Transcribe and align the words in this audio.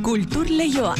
Kultur 0.00 0.48
Leioa. 0.48 0.94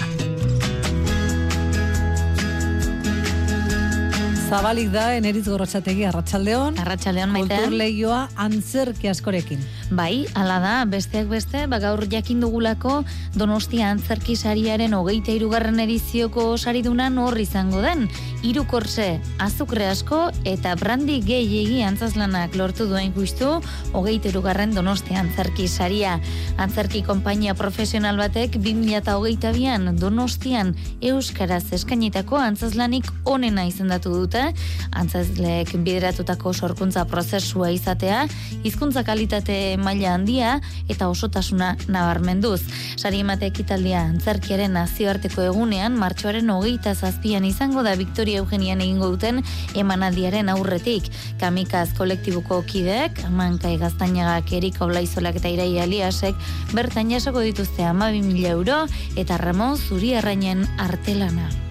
Zabalik 4.50 4.90
da, 4.92 5.06
eneriz 5.16 5.46
gorrotxategi, 5.46 6.04
arratsaldeon. 6.10 6.76
Arratxaldeon, 6.82 7.32
maite. 7.32 7.54
Kultur 7.54 7.76
lehioa 7.80 8.18
antzerki 8.44 9.08
askorekin. 9.08 9.62
Bai, 9.90 10.28
ala 10.38 10.60
da, 10.62 10.72
besteak 10.86 11.26
beste, 11.26 11.64
ba, 11.66 11.80
gaur 11.82 12.04
jakin 12.06 12.38
dugulako 12.44 13.00
Donostia 13.34 13.88
antzerki 13.90 14.36
sariaren 14.38 14.92
hogeita 14.94 15.32
irugarren 15.34 15.80
edizioko 15.82 16.44
sariduna 16.54 17.08
nor 17.10 17.34
izango 17.42 17.80
den. 17.82 18.04
Hiru 18.46 18.62
korse, 18.70 19.18
azukre 19.42 19.88
asko 19.90 20.20
eta 20.46 20.76
brandi 20.78 21.16
gehiegi 21.26 21.80
antzazlanak 21.82 22.54
lortu 22.54 22.86
duen 22.86 23.10
justu 23.16 23.48
hogeita 23.90 24.30
irugarren 24.30 24.76
Donostia 24.76 25.18
antzerki 25.24 25.66
saria. 25.66 26.20
Antzerki 26.62 27.02
konpainia 27.02 27.56
profesional 27.58 28.14
batek 28.20 28.60
2008 28.62 29.50
bian 29.58 29.90
Donostian 29.98 30.72
Euskaraz 31.02 31.64
eskainitako 31.74 32.38
antzazlanik 32.38 33.10
onena 33.26 33.66
izendatu 33.66 34.14
dute, 34.22 34.46
antzazleek 34.94 35.74
bideratutako 35.82 36.54
sorkuntza 36.54 37.04
prozesua 37.10 37.74
izatea, 37.74 38.22
hizkuntza 38.62 39.02
kalitate 39.02 39.79
maila 39.80 40.14
handia 40.14 40.58
eta 40.88 41.08
osotasuna 41.10 41.74
nabarmenduz. 41.88 42.60
Sari 42.96 43.22
emate 43.24 43.48
ekitaldia 43.50 44.02
antzerkiaren 44.06 44.74
nazioarteko 44.76 45.44
egunean, 45.48 45.96
martxoaren 45.98 46.50
hogeita 46.52 46.94
zazpian 46.94 47.44
izango 47.48 47.84
da 47.86 47.96
Victoria 47.98 48.42
Eugenian 48.44 48.80
egingo 48.84 49.10
duten 49.14 49.42
emanaldiaren 49.74 50.52
aurretik. 50.52 51.08
Kamikaz 51.40 51.88
kolektibuko 51.98 52.62
kideek, 52.68 53.24
mankai 53.30 53.76
gaztainagak 53.80 54.52
eriko 54.60 54.90
blaizolak 54.90 55.40
eta 55.40 55.52
irai 55.52 55.72
aliasek, 55.80 56.36
bertan 56.74 57.10
jasoko 57.10 57.42
dituzte 57.46 57.86
amabi 57.88 58.22
mila 58.26 58.54
euro 58.58 58.84
eta 59.16 59.40
Ramon 59.40 59.76
Zuri 59.80 60.14
arrainen 60.18 60.66
artelana. 60.78 61.69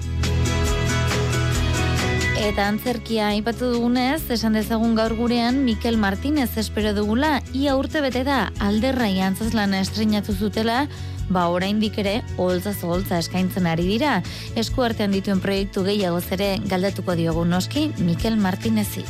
Eta 2.39 2.69
antzerkia 2.71 3.33
aipatu 3.33 3.67
dugunez, 3.73 4.21
esan 4.31 4.53
dezagun 4.55 4.93
gaur 4.95 5.11
gurean 5.17 5.57
Mikel 5.65 5.97
Martinez 5.99 6.53
espero 6.57 6.93
dugula, 6.95 7.41
ia 7.51 7.75
urte 7.75 7.99
bete 7.99 8.23
da 8.23 8.45
alderrai 8.63 9.19
antzazlan 9.27 9.75
estrenatu 9.75 10.31
zutela, 10.31 10.85
ba 11.27 11.49
oraindik 11.51 11.99
ere 11.99 12.21
holtza 12.37 12.71
zoltza 12.71 13.19
eskaintzen 13.19 13.67
ari 13.67 13.89
dira. 13.91 14.21
Esku 14.55 14.87
artean 14.87 15.11
dituen 15.11 15.43
proiektu 15.43 15.83
gehiago 15.83 16.21
zere 16.23 16.53
galdatuko 16.71 17.19
diogu 17.19 17.43
noski 17.43 17.89
Mikel 17.99 18.39
Martinezi 18.39 19.03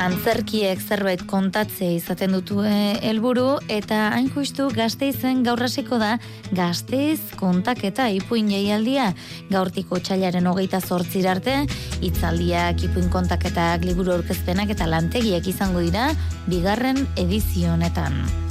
antzerkiek 0.00 0.80
zerbait 0.80 1.22
kontatzea 1.28 1.96
izaten 1.96 2.34
dutu 2.36 2.60
eh, 2.66 2.96
helburu 3.06 3.56
eta 3.72 4.10
hain 4.14 4.28
justu 4.32 4.68
gazteizen 4.74 5.42
gaurrasiko 5.46 5.98
da 6.02 6.16
gazteiz 6.56 7.20
kontaketa 7.40 8.08
ipuin 8.14 8.50
jaialdia 8.52 9.10
gaurtiko 9.50 10.00
txailaren 10.00 10.46
hogeita 10.46 10.80
zortzirarte 10.80 11.58
itzaldiak 12.06 12.88
ipuin 12.90 13.10
kontaketak 13.12 13.86
liburu 13.88 14.16
aurkezpenak 14.18 14.74
eta 14.76 14.88
lantegiak 14.90 15.46
izango 15.48 15.84
dira 15.84 16.10
bigarren 16.50 17.06
edizionetan. 17.16 18.45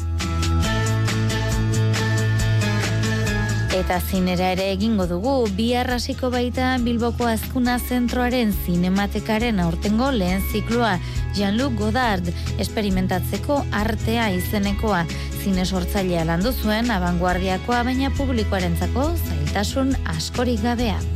Eta 3.76 3.98
zinera 4.00 4.54
ere 4.54 4.70
egingo 4.72 5.04
dugu, 5.10 5.32
bi 5.52 5.66
arrasiko 5.76 6.30
baita 6.32 6.70
Bilboko 6.80 7.26
Azkuna 7.28 7.74
Zentroaren 7.76 8.54
zinematekaren 8.64 9.60
aurtengo 9.60 10.14
lehen 10.16 10.40
zikloa, 10.48 10.94
Jean-Luc 11.36 11.76
Godard, 11.82 12.30
esperimentatzeko 12.56 13.58
artea 13.84 14.30
izenekoa, 14.38 15.04
zine 15.42 15.66
sortzailea 15.66 16.24
landu 16.32 16.56
zuen, 16.56 16.88
abanguardiakoa 16.88 17.84
baina 17.90 18.14
publikoarentzako 18.16 19.10
zailtasun 19.28 19.92
askorik 20.16 20.64
gabea. 20.64 21.15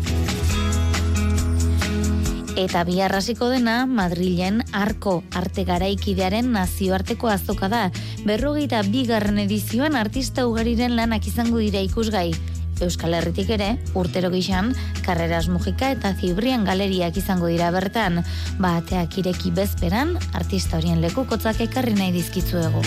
Eta 2.59 2.81
bi 2.84 2.97
arrasiko 3.00 3.47
dena, 3.47 3.86
Madrilen 3.88 4.58
arko 4.75 5.22
arte 5.40 5.64
garaikidearen 5.64 6.50
nazioarteko 6.52 7.30
azoka 7.31 7.70
da. 7.72 7.86
Berrogeita 8.28 8.81
bigarren 8.84 9.40
edizioan 9.46 9.96
artista 9.96 10.44
ugariren 10.50 10.97
lanak 10.97 11.30
izango 11.31 11.64
dira 11.64 11.80
ikusgai. 11.88 12.34
Euskal 12.84 13.16
Herritik 13.16 13.53
ere, 13.56 13.70
urtero 13.96 14.28
gixan, 14.36 14.74
Karreras 15.06 15.47
Mujika 15.47 15.94
eta 15.96 16.12
Zibrian 16.20 16.68
galeriak 16.68 17.16
izango 17.24 17.47
dira 17.47 17.72
bertan. 17.72 18.25
Bateak 18.59 19.22
ireki 19.24 19.56
bezperan, 19.56 20.18
artista 20.36 20.84
horien 20.84 21.00
lekukotzak 21.00 21.64
ekarri 21.70 21.96
nahi 21.96 22.12
dizkitzuego. 22.20 22.84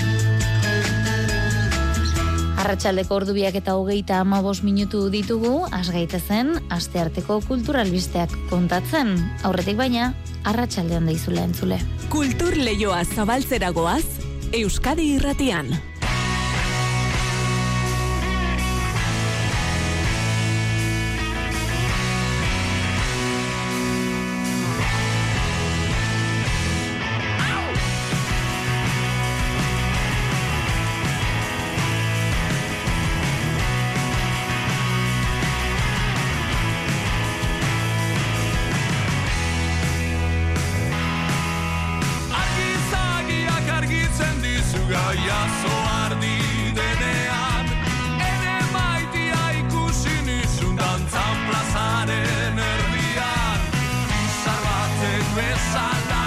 Arratxaldeko 2.62 3.16
ordubiak 3.18 3.56
eta 3.58 3.72
hogeita 3.74 4.20
ama 4.22 4.38
minutu 4.62 5.08
ditugu, 5.10 5.66
asgaite 5.74 6.20
zen, 6.20 6.52
aste 6.70 7.00
arteko 7.00 7.40
kulturalbisteak 7.48 8.30
kontatzen. 8.50 9.16
Aurretik 9.42 9.76
baina, 9.76 10.14
arratsaldean 10.44 11.04
da 11.06 11.10
izule 11.12 11.42
entzule. 11.42 11.80
Kultur 12.08 12.54
lehioa 12.54 13.02
zabaltzeragoaz, 13.04 14.04
Euskadi 14.54 15.14
irratian. 15.16 15.74
doença 55.34 55.80
na 56.08 56.21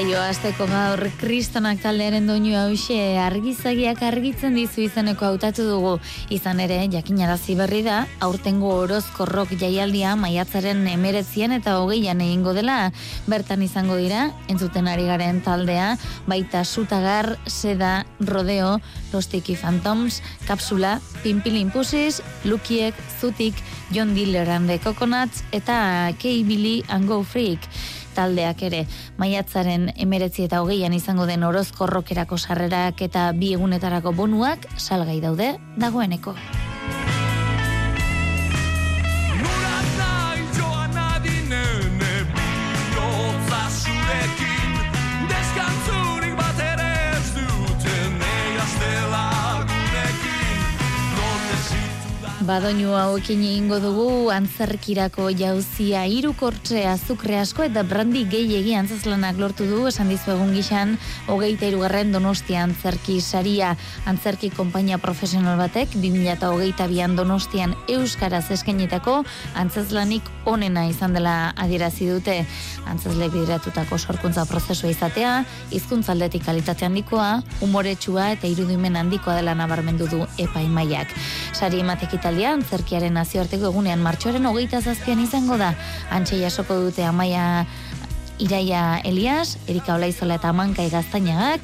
asteko 0.00 0.64
gaur 0.64 1.00
kristonak 1.20 1.82
taldearen 1.82 2.24
doinu 2.24 2.54
hause 2.56 3.18
argizagiak 3.20 4.00
argitzen 4.00 4.54
dizu 4.56 4.80
izeneko 4.86 5.26
hautatu 5.26 5.66
dugu. 5.68 5.92
Izan 6.32 6.60
ere, 6.64 6.78
jakinarazi 6.88 7.52
berri 7.58 7.82
da, 7.84 8.06
aurtengo 8.24 8.70
orozkorrok 8.86 9.52
jaialdia 9.60 10.14
maiatzaren 10.16 10.86
emeretzien 10.88 11.52
eta 11.52 11.76
hogeian 11.82 12.24
egingo 12.24 12.54
dela. 12.56 12.78
Bertan 13.28 13.60
izango 13.60 14.00
dira, 14.00 14.30
entzuten 14.48 14.88
ari 14.88 15.04
garen 15.04 15.42
taldea, 15.44 15.98
baita 16.26 16.64
sutagar, 16.64 17.36
seda, 17.44 18.06
rodeo, 18.24 18.78
lostiki 19.12 19.52
phantoms, 19.52 20.22
kapsula, 20.48 20.96
pimpilin 21.20 21.68
pusis, 21.70 22.22
lukiek, 22.48 22.96
zutik, 23.20 23.54
John 23.92 24.14
Diller 24.14 24.48
and 24.48 24.70
the 24.70 24.78
Coconuts, 24.78 25.44
eta 25.52 26.14
K-Billy 26.16 26.84
and 26.88 27.06
Go 27.06 27.22
Freak 27.22 27.68
taldeak 28.14 28.62
ere 28.70 28.86
maiatzaren 29.18 29.90
emeretzi 29.96 30.48
eta 30.48 30.62
hogeian 30.62 30.96
izango 30.96 31.26
den 31.26 31.44
orozkorrokerako 31.44 32.38
sarrerak 32.38 33.02
eta 33.02 33.30
bi 33.32 33.54
egunetarako 33.58 34.12
bonuak 34.12 34.66
salgai 34.78 35.20
daude 35.20 35.54
dagoeneko. 35.76 36.36
Badoinu 52.50 52.96
hauekin 52.98 53.44
egingo 53.46 53.76
dugu 53.78 54.04
antzerkirako 54.34 55.28
jauzia 55.38 56.00
irukortze 56.10 56.80
azukre 56.90 57.36
asko 57.38 57.62
eta 57.62 57.84
brandi 57.86 58.24
gehiegi 58.32 58.72
antzazlanak 58.74 59.36
lortu 59.38 59.68
du 59.68 59.84
esan 59.86 60.10
dizu 60.10 60.32
egun 60.32 60.50
gixan 60.56 60.96
hogeita 61.30 61.68
irugarren 61.70 62.10
donostia 62.10 62.64
antzerki 62.64 63.20
saria. 63.20 63.76
Antzerki 64.10 64.50
konpainia 64.56 64.98
profesional 64.98 65.60
batek 65.60 65.94
2008 65.94 66.88
bian 66.90 67.14
donostian 67.14 67.76
euskaraz 67.86 68.48
eskenitako 68.56 69.20
antzazlanik 69.54 70.26
onena 70.42 70.88
izan 70.90 71.14
dela 71.14 71.52
adierazi 71.54 72.10
dute. 72.10 72.36
Antzazle 72.90 73.30
bideratutako 73.30 74.00
sorkuntza 74.00 74.48
prozesua 74.50 74.90
izatea 74.90 75.36
hizkuntza 75.70 76.16
aldetik 76.16 76.48
kalitate 76.50 76.88
handikoa 76.88 77.30
umoretsua 77.62 78.32
eta 78.34 78.50
irudimen 78.50 78.98
handikoa 78.98 79.38
dela 79.38 79.54
nabarmendu 79.54 80.10
du 80.10 80.26
epaimaiak 80.48 81.14
sari 81.54 81.84
ematekita 81.86 82.39
hitzaldia 82.40 82.56
antzerkiaren 82.56 83.14
nazioarteko 83.14 83.68
egunean 83.68 84.00
martxoaren 84.00 84.46
hogeita 84.48 84.80
zazpian 84.80 85.20
izango 85.20 85.58
da. 85.58 85.74
Antxe 86.10 86.38
jasoko 86.40 86.78
dute 86.80 87.04
amaia 87.04 87.66
Iraia 88.40 89.00
Elias, 89.04 89.58
Erika 89.68 89.94
Olaizola 89.94 90.38
eta 90.40 90.48
Amankai 90.48 90.88
Gaztainagak, 90.88 91.60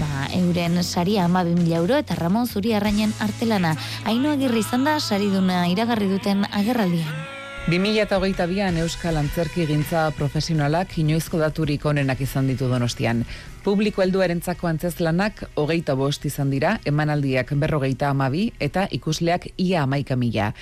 ba, 0.00 0.26
euren 0.34 0.82
saria 0.82 1.24
ama 1.24 1.44
mila 1.44 1.78
euro 1.78 1.96
eta 1.96 2.16
Ramon 2.16 2.48
Zuri 2.48 2.74
arrainen 2.74 3.14
artelana. 3.20 3.76
Haino 4.04 4.32
agirri 4.32 4.58
izan 4.58 4.84
da, 4.84 4.98
sariduna 4.98 5.68
iragarri 5.68 6.08
duten 6.10 6.44
agerraldian. 6.50 7.14
2008an 7.68 8.78
Euskal 8.80 9.18
Antzerki 9.20 9.66
gintza 9.68 10.10
profesionalak 10.16 10.98
inoizko 10.98 11.38
daturik 11.38 11.84
onenak 11.84 12.20
izan 12.24 12.48
ditu 12.48 12.66
donostian. 12.66 13.26
Publiko 13.68 14.00
helduarentzako 14.00 14.64
antzezlanak 14.64 15.42
hogeita 15.60 15.92
bost 15.92 16.22
izan 16.24 16.48
dira, 16.48 16.70
emanaldiak 16.88 17.50
berrogeita 17.60 18.08
amabi 18.08 18.46
eta 18.64 18.86
ikusleak 18.96 19.44
ia 19.60 19.82
amaika 19.82 20.16
mila. 20.16 20.54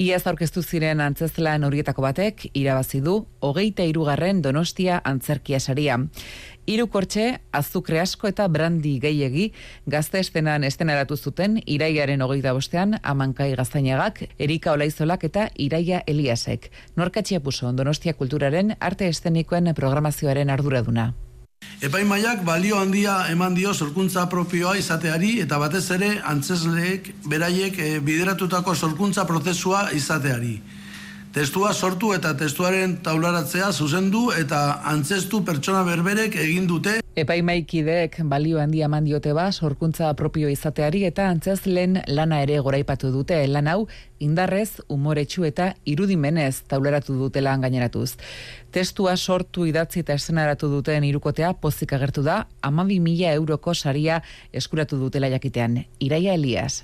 Ia 0.00 0.16
aurkeztu 0.30 0.62
ziren 0.62 1.02
antzezlan 1.04 1.66
horietako 1.68 2.00
batek, 2.06 2.46
irabazi 2.56 3.02
du, 3.04 3.18
hogeita 3.44 3.84
irugarren 3.84 4.40
donostia 4.40 5.02
antzerkia 5.04 5.60
saria. 5.60 5.98
Hiru 6.64 6.86
kortxe, 6.88 7.26
azukre 7.52 8.00
asko 8.00 8.30
eta 8.32 8.46
brandi 8.48 8.94
gehiegi, 9.02 9.50
gazte 9.84 10.22
estenan 10.24 10.64
estenaratu 10.64 11.18
zuten, 11.18 11.58
iraiaren 11.66 12.24
hogeita 12.24 12.54
bostean, 12.56 12.96
amankai 13.02 13.50
gaztainagak, 13.60 14.22
Erika 14.38 14.72
Olaizolak 14.72 15.28
eta 15.28 15.50
Iraia 15.58 16.00
Eliasek. 16.06 16.70
Norkatxia 16.96 17.44
puso, 17.44 17.74
Donostia 17.76 18.16
Kulturaren 18.16 18.72
arte 18.80 19.12
estenikoen 19.12 19.74
programazioaren 19.76 20.48
arduraduna. 20.48 21.12
Epaimaiak 21.84 22.40
balio 22.46 22.78
handia 22.80 23.26
eman 23.28 23.54
dio 23.54 23.74
sorkuntza 23.74 24.24
propioa 24.32 24.76
izateari 24.80 25.34
eta 25.42 25.58
batez 25.60 25.84
ere 25.92 26.10
antzesleek 26.24 27.10
beraiek 27.28 27.78
e, 27.78 27.90
bideratutako 28.00 28.74
sorkuntza 28.74 29.26
prozesua 29.28 29.90
izateari. 29.92 30.56
Testua 31.34 31.74
sortu 31.74 32.14
eta 32.14 32.32
testuaren 32.38 33.00
taularatzea 33.04 33.72
zuzendu 33.72 34.30
eta 34.32 34.80
antzestu 34.94 35.44
pertsona 35.44 35.82
berberek 35.84 36.40
egin 36.40 36.70
dute. 36.70 37.03
Epaimaikideek 37.14 38.16
balio 38.26 38.58
handia 38.58 38.88
eman 38.88 39.04
diote 39.06 39.30
ba 39.38 39.44
sorkuntza 39.52 40.08
propio 40.18 40.48
izateari 40.50 41.04
eta 41.06 41.28
antzez 41.30 41.60
lehen 41.68 42.00
lana 42.10 42.40
ere 42.42 42.56
goraipatu 42.58 43.12
dute 43.14 43.36
lan 43.46 43.68
hau 43.70 43.86
indarrez, 44.18 44.80
umoretsu 44.90 45.44
eta 45.46 45.68
irudimenez 45.86 46.64
tauleratu 46.66 47.14
dutela 47.14 47.54
gaineratuz. 47.62 48.16
Testua 48.74 49.14
sortu 49.16 49.68
idatzi 49.70 50.02
eta 50.02 50.18
esenaratu 50.18 50.72
duten 50.72 51.06
irukotea 51.06 51.52
pozik 51.54 51.94
agertu 51.94 52.26
da, 52.26 52.48
amabi 52.62 52.98
mila 52.98 53.30
euroko 53.38 53.74
saria 53.74 54.20
eskuratu 54.52 54.98
dutela 54.98 55.30
jakitean. 55.30 55.84
Iraia 56.00 56.34
Elias. 56.34 56.82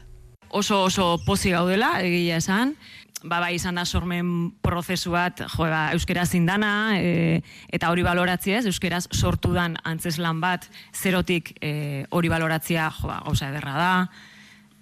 Oso 0.50 0.85
oso 0.85 1.17
pozik 1.26 1.56
gaudela, 1.59 1.97
egia 2.06 2.38
esan, 2.38 2.76
ba, 3.22 3.40
bai 3.40 3.55
izan 3.56 3.76
da 3.76 3.84
sormen 3.84 4.50
prozesu 4.64 5.12
bat, 5.12 5.43
jo, 5.44 5.67
ba, 5.69 5.90
euskera 5.96 6.25
zindana, 6.26 6.96
e, 6.99 7.40
eta 7.72 7.90
hori 7.93 8.05
baloratzia 8.06 8.61
ez, 8.61 8.67
euskeraz 8.70 9.06
sortu 9.12 9.52
dan 9.56 9.76
antzeslan 9.84 10.40
bat, 10.40 10.67
zerotik 10.94 11.55
e, 11.61 12.06
hori 12.11 12.32
baloratzia, 12.32 12.90
jo, 13.00 13.11
ba, 13.11 13.20
gauza 13.26 13.50
ederra 13.50 13.76
da, 13.76 13.93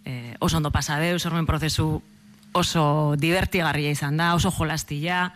e, 0.04 0.34
oso 0.40 0.58
ondo 0.58 0.70
pasadeu, 0.74 1.18
sormen 1.18 1.46
prozesu 1.46 1.90
oso 2.56 3.14
divertigarria 3.18 3.90
izan 3.92 4.16
da, 4.16 4.32
oso 4.34 4.52
jolastila, 4.54 5.28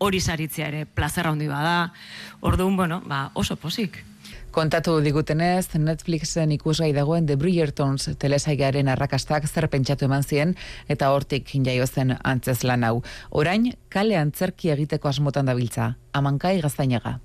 hori 0.00 0.20
saritzea 0.20 0.68
ere 0.70 0.84
plazerra 0.86 1.32
handi 1.32 1.48
bada, 1.48 1.92
orduan, 2.40 2.76
bueno, 2.76 3.02
ba, 3.06 3.28
oso 3.34 3.56
posik. 3.56 4.04
Kontatu 4.50 4.96
digutenez, 4.98 5.76
Netflixen 5.78 6.50
ikusgai 6.50 6.90
dagoen 6.90 7.26
The 7.28 7.36
Bridgertons 7.38 8.08
telesaigaren 8.18 8.88
arrakastak 8.90 9.44
zer 9.46 9.68
pentsatu 9.70 10.08
eman 10.08 10.24
zien 10.26 10.56
eta 10.90 11.12
hortik 11.14 11.52
jaio 11.54 11.86
zen 11.86 12.16
antzez 12.24 12.64
lan 12.64 12.82
hau. 12.82 12.96
Orain, 13.30 13.68
kale 13.88 14.16
antzerki 14.18 14.72
egiteko 14.74 15.08
asmotan 15.08 15.46
dabiltza. 15.46 15.94
Amankai 16.12 16.60
gaztainaga. 16.64 17.20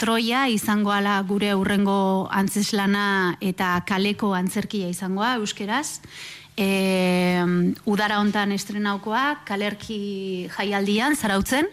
Troia 0.00 0.46
izango 0.48 0.94
ala 0.96 1.18
gure 1.28 1.52
urrengo 1.54 2.28
antzeslana 2.32 3.36
eta 3.44 3.74
kaleko 3.84 4.32
antzerkia 4.32 4.88
izangoa 4.88 5.34
euskeraz. 5.42 6.00
E, 6.56 7.44
udara 7.84 8.18
hontan 8.20 8.52
estrenaukoa 8.56 9.42
kalerki 9.44 10.48
jaialdian 10.56 11.16
zarautzen 11.16 11.68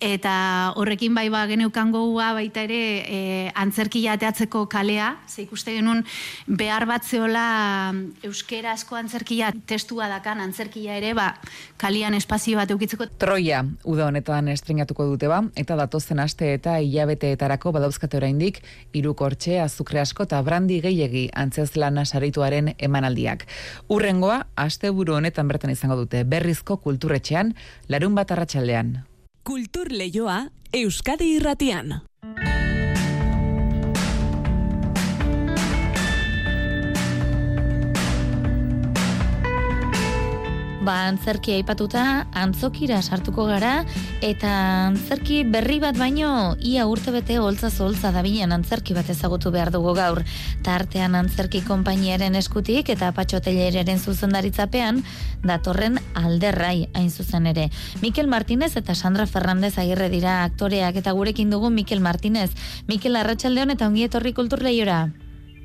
eta 0.00 0.72
horrekin 0.80 1.14
bai 1.14 1.28
ba 1.28 1.44
geneukan 1.46 1.92
gogoa 1.92 2.32
baita 2.32 2.64
ere 2.64 2.80
e, 3.04 3.18
antzerkia 3.54 4.14
ateatzeko 4.16 4.64
kalea, 4.72 5.12
ze 5.28 5.42
ikuste 5.44 5.74
genuen 5.76 6.02
behar 6.46 6.86
bat 6.88 7.04
zeola 7.04 7.92
euskerazko 8.24 8.96
antzerkia 8.96 9.52
testua 9.68 10.08
dakan 10.08 10.40
antzerkia 10.40 10.96
ere, 10.96 11.12
ba, 11.14 11.34
kalian 11.76 12.16
espazio 12.16 12.56
bat 12.56 12.72
eukitzeko. 12.72 13.10
Troia, 13.20 13.60
uda 13.84 14.08
honetan 14.08 14.48
estrenatuko 14.48 15.04
dute 15.12 15.28
ba, 15.28 15.42
eta 15.54 15.76
datozen 15.76 16.24
aste 16.24 16.54
eta 16.56 16.78
hilabeteetarako 16.80 17.74
badauzkate 17.76 18.16
oraindik 18.16 18.62
irukortxe, 18.96 19.60
azukre 19.60 20.00
asko 20.00 20.24
eta 20.24 20.40
brandi 20.42 20.80
gehiegi 20.80 21.28
antzez 21.36 21.76
lana 21.76 22.06
sarituaren 22.06 22.72
emanaldiak. 22.78 23.44
Urrengoa, 23.92 24.46
aste 24.56 24.90
buru 24.90 25.18
honetan 25.20 25.48
bertan 25.48 25.76
izango 25.76 26.00
dute, 26.00 26.24
berrizko 26.24 26.80
kulturretxean, 26.80 27.54
larun 27.92 28.16
bat 28.16 28.32
arratsaldean. 28.32 29.09
Kultur 29.44 29.86
Leioa 29.90 30.46
Euskadi 30.72 31.34
Irratian. 31.36 32.00
Ba, 40.80 40.94
antzerki 41.10 41.52
aipatuta, 41.58 42.02
antzokira 42.32 43.02
sartuko 43.04 43.44
gara, 43.44 43.82
eta 44.24 44.52
antzerki 44.86 45.42
berri 45.44 45.76
bat 45.82 45.98
baino, 46.00 46.56
ia 46.56 46.86
urte 46.88 47.12
bete 47.12 47.36
holtza 47.36 47.68
zoltza 47.68 48.10
da 48.10 48.22
antzerki 48.22 48.94
bat 48.94 49.10
ezagutu 49.10 49.50
behar 49.50 49.70
dugu 49.70 49.92
gaur. 49.92 50.24
Ta 50.62 50.76
artean 50.76 51.14
antzerki 51.14 51.60
konpainiaren 51.60 52.34
eskutik 52.34 52.88
eta 52.88 53.12
patxotelereren 53.12 53.98
zuzendaritzapean, 53.98 55.04
datorren 55.44 55.98
alderrai 56.14 56.88
hain 56.94 57.10
zuzen 57.10 57.46
ere. 57.46 57.68
Mikel 58.00 58.26
Martinez 58.26 58.74
eta 58.76 58.94
Sandra 58.94 59.26
Ferrandez 59.26 59.76
agirre 59.76 60.08
dira 60.08 60.44
aktoreak 60.44 60.96
eta 60.96 61.12
gurekin 61.12 61.50
dugu 61.50 61.68
Mikel 61.68 62.00
Martinez. 62.00 62.50
Mikel 62.88 63.16
Arratxaldeon 63.16 63.70
eta 63.76 63.86
ongi 63.86 64.08
etorri 64.08 64.32
kultur 64.32 64.62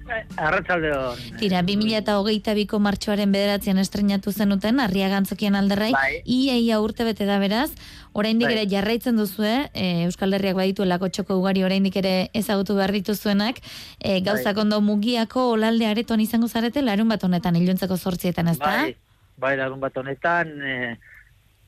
hon. 0.06 1.38
Tira, 1.40 1.62
2000 1.66 1.98
eta 1.98 2.18
hogeita 2.20 2.54
biko 2.54 2.80
martxoaren 2.80 3.32
bederatzen 3.34 3.80
estrenatu 3.82 4.32
zenuten, 4.32 4.80
arria 4.80 5.10
gantzokien 5.10 5.56
alderrai, 5.56 5.92
bai. 5.92 6.22
ia 6.26 6.58
ia 6.58 6.80
urte 6.82 7.04
bete 7.04 7.26
da 7.26 7.40
beraz, 7.40 7.72
oraindik 8.14 8.48
bai. 8.48 8.58
ere 8.58 8.68
jarraitzen 8.70 9.18
duzue, 9.18 9.70
e, 9.74 10.06
Euskal 10.06 10.34
Herriak 10.38 10.56
baditu 10.56 10.86
lako 10.86 11.10
txoko 11.10 11.40
ugari 11.40 11.64
oraindik 11.64 11.98
ere 11.98 12.30
ezagutu 12.34 12.76
behar 12.76 12.94
dituzuenak, 12.96 13.62
e, 14.00 14.22
gauzak 14.22 14.58
ondo 14.58 14.82
mugiako 14.82 15.50
olalde 15.56 15.90
areton 15.90 16.22
izango 16.22 16.48
zarete, 16.48 16.82
larun 16.82 17.10
bat 17.10 17.24
honetan, 17.24 17.56
iluntzeko 17.56 17.98
sortzietan, 17.98 18.54
ez 18.54 18.60
da? 18.60 18.66
Bai, 18.66 18.96
bai, 19.38 19.56
larun 19.58 19.80
bat 19.80 19.98
honetan, 19.98 20.54
e, 20.62 20.98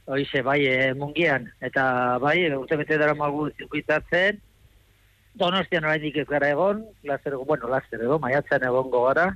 oize, 0.05 0.41
bai, 0.41 0.61
e, 0.65 0.93
mungian, 0.93 1.49
eta 1.59 2.17
bai, 2.23 2.39
urte 2.55 2.77
bete 2.77 2.97
dara 3.01 3.15
magu 3.17 3.49
zirkuitatzen, 3.57 4.43
Donostian 5.37 5.85
oraindik 5.85 6.17
ez 6.17 6.27
gara 6.27 6.49
egon, 6.49 6.83
lazer, 7.05 7.35
bueno, 7.45 7.69
lazer 7.69 8.01
egon, 8.01 8.21
maiatzen 8.21 8.63
egongo 8.67 9.03
gara, 9.05 9.31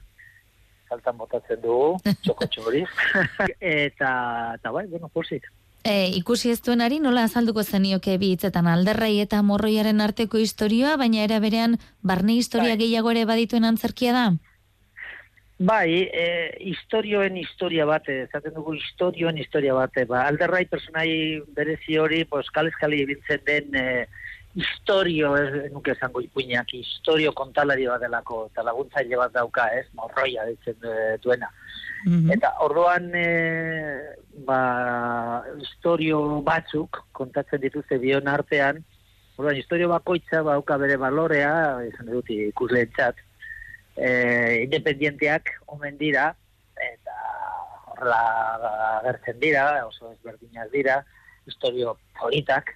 saltan 0.90 1.18
botatzen 1.18 1.62
dugu, 1.64 1.98
txoko 2.26 2.48
txori, 2.52 2.86
eta, 3.60 4.14
eta 4.60 4.72
bai, 4.74 4.88
bueno, 4.92 5.12
posik. 5.14 5.48
E, 5.82 6.12
ikusi 6.14 6.52
ez 6.54 6.60
duenari 6.62 7.00
nola 7.02 7.24
azalduko 7.26 7.64
zenioke 7.64 8.20
bi 8.22 8.36
hitzetan 8.36 8.68
alderrai 8.70 9.16
eta 9.24 9.42
morroiaren 9.42 10.02
arteko 10.02 10.38
historioa, 10.38 10.94
baina 11.02 11.24
era 11.26 11.40
berean 11.42 11.80
barne 12.06 12.38
historia 12.38 12.76
bai. 12.76 12.82
gehiago 12.84 13.14
ere 13.14 13.26
badituen 13.26 13.66
antzerkia 13.66 14.14
da? 14.14 14.26
Bai, 15.62 16.10
e, 16.10 16.26
historioen 16.72 17.36
historia 17.38 17.86
bate, 17.86 18.24
esaten 18.28 18.54
dugu 18.58 18.74
historioen 18.78 19.38
historia 19.38 19.76
bate, 19.78 20.08
ba, 20.10 20.24
alderrai 20.30 20.64
personai 20.70 21.42
berezi 21.58 22.00
hori, 22.02 22.24
pues, 22.30 22.48
kalezkali 22.54 23.04
ibiltzen 23.04 23.44
den, 23.46 23.76
e, 23.78 24.06
historio, 24.56 25.36
ez 25.38 25.72
nuke 25.72 25.94
esango 25.96 26.22
ipuinak, 26.22 26.74
historio 26.76 27.32
kontalari 27.38 27.88
bat 27.88 28.02
delako, 28.04 28.46
eta 28.52 28.66
laguntzaile 28.68 29.20
bat 29.20 29.34
dauka, 29.36 29.68
ez, 29.78 29.86
morroia 29.96 30.46
ditzen 30.50 30.88
eh, 30.88 31.18
duena. 31.24 31.50
Mhm. 32.06 32.32
Eta 32.36 32.54
orduan, 32.66 33.12
e, 33.16 33.28
ba, 34.48 34.62
historio 35.62 36.42
batzuk 36.44 37.04
kontatzen 37.16 37.62
dituzte 37.64 38.00
bion 38.02 38.28
artean, 38.28 38.82
orduan, 39.38 39.60
historio 39.60 39.92
bakoitza 39.94 40.42
bauka 40.44 40.78
bere 40.82 40.98
balorea, 41.00 41.54
esan 41.88 42.12
dut 42.12 42.30
ikusleen 42.34 42.92
txat, 42.98 43.24
e, 43.96 44.10
independienteak 44.66 45.56
omen 45.78 45.98
dira, 46.02 46.32
eta 46.82 47.18
horrela 47.94 48.22
agertzen 49.00 49.40
dira, 49.40 49.66
oso 49.86 50.12
ezberdinak 50.12 50.72
dira, 50.74 51.02
historio 51.48 51.96
politak, 52.20 52.76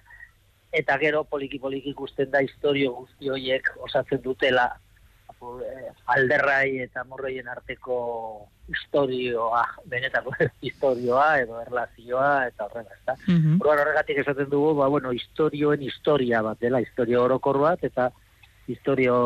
eta 0.76 0.98
gero 1.00 1.24
poliki 1.24 1.58
poliki 1.62 1.94
ikusten 1.94 2.30
da 2.30 2.42
historio 2.44 2.92
guzti 3.00 3.30
horiek 3.32 3.70
osatzen 3.88 4.20
dutela 4.24 4.66
eh, 5.64 5.90
alderrai 6.16 6.82
eta 6.84 7.04
morroien 7.04 7.48
arteko 7.48 7.96
historioa, 8.72 9.62
benetako 9.90 10.34
historioa 10.66 11.26
edo 11.42 11.60
erlazioa 11.62 12.30
eta 12.50 12.66
horrela, 12.66 12.96
ezta. 12.98 13.16
Mhm. 13.26 13.58
Orduan 13.60 13.82
horregatik 13.84 14.22
esaten 14.24 14.50
dugu, 14.50 14.74
ba, 14.80 14.88
bueno, 14.92 15.12
historioen 15.14 15.82
historia 15.86 16.42
bat 16.42 16.60
dela, 16.60 16.82
historia 16.82 17.22
orokor 17.22 17.60
bat, 17.62 17.84
eta 17.84 18.10
historio, 18.66 19.16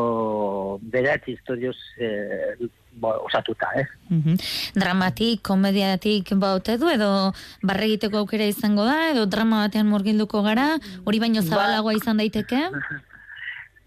beratzi 0.93 1.33
historioz 1.33 1.77
eh, 1.97 2.53
bo, 2.91 3.13
osatuta, 3.25 3.71
eh? 3.75 3.85
Mhm. 4.09 4.35
Dramatik, 4.75 5.41
komediatik 5.41 6.33
baute 6.35 6.77
du 6.77 6.89
edo 6.89 7.31
barregiteko 7.63 8.23
aukera 8.23 8.45
izango 8.45 8.85
da 8.85 9.11
edo 9.11 9.25
drama 9.25 9.65
batean 9.65 9.87
murgilduko 9.87 10.43
gara, 10.43 10.75
hori 11.05 11.19
baino 11.19 11.41
zabalagoa 11.41 11.95
izan 11.97 12.17
daiteke? 12.17 12.67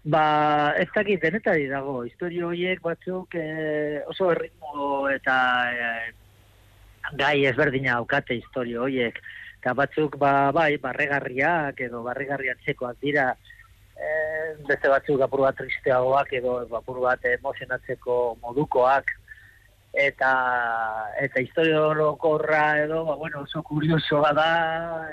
Ba, 0.05 0.75
ez 0.77 0.85
dakit 0.93 1.17
denetari 1.17 1.65
dago, 1.65 2.03
historio 2.05 2.51
horiek 2.51 2.81
batzuk 2.83 3.33
eh, 3.41 4.03
oso 4.05 4.27
erritmo 4.35 5.07
eta 5.09 5.37
eh, 5.73 6.11
gai 7.17 7.39
ezberdina 7.49 7.95
aukate 7.97 8.37
historio 8.37 8.83
horiek. 8.85 9.17
Eta 9.57 9.73
batzuk, 9.73 10.19
ba, 10.21 10.51
bai, 10.53 10.77
barregarriak 10.77 11.81
edo 11.87 12.03
barregarriatzekoak 12.05 13.01
dira, 13.01 13.31
eh, 13.95 14.55
beste 14.67 14.89
batzuk 14.91 15.21
apur 15.21 15.45
bat 15.47 15.57
tristeagoak 15.59 16.33
edo 16.33 16.57
apur 16.77 16.99
bat 17.03 17.23
emozionatzeko 17.31 18.37
modukoak, 18.41 19.13
eta 19.95 20.31
eta 21.21 21.41
historio 21.41 21.87
orokorra 21.89 22.83
edo, 22.83 23.05
ba, 23.05 23.15
bueno, 23.15 23.41
oso 23.47 23.63
kuriosoa 23.63 24.33
da, 24.35 24.49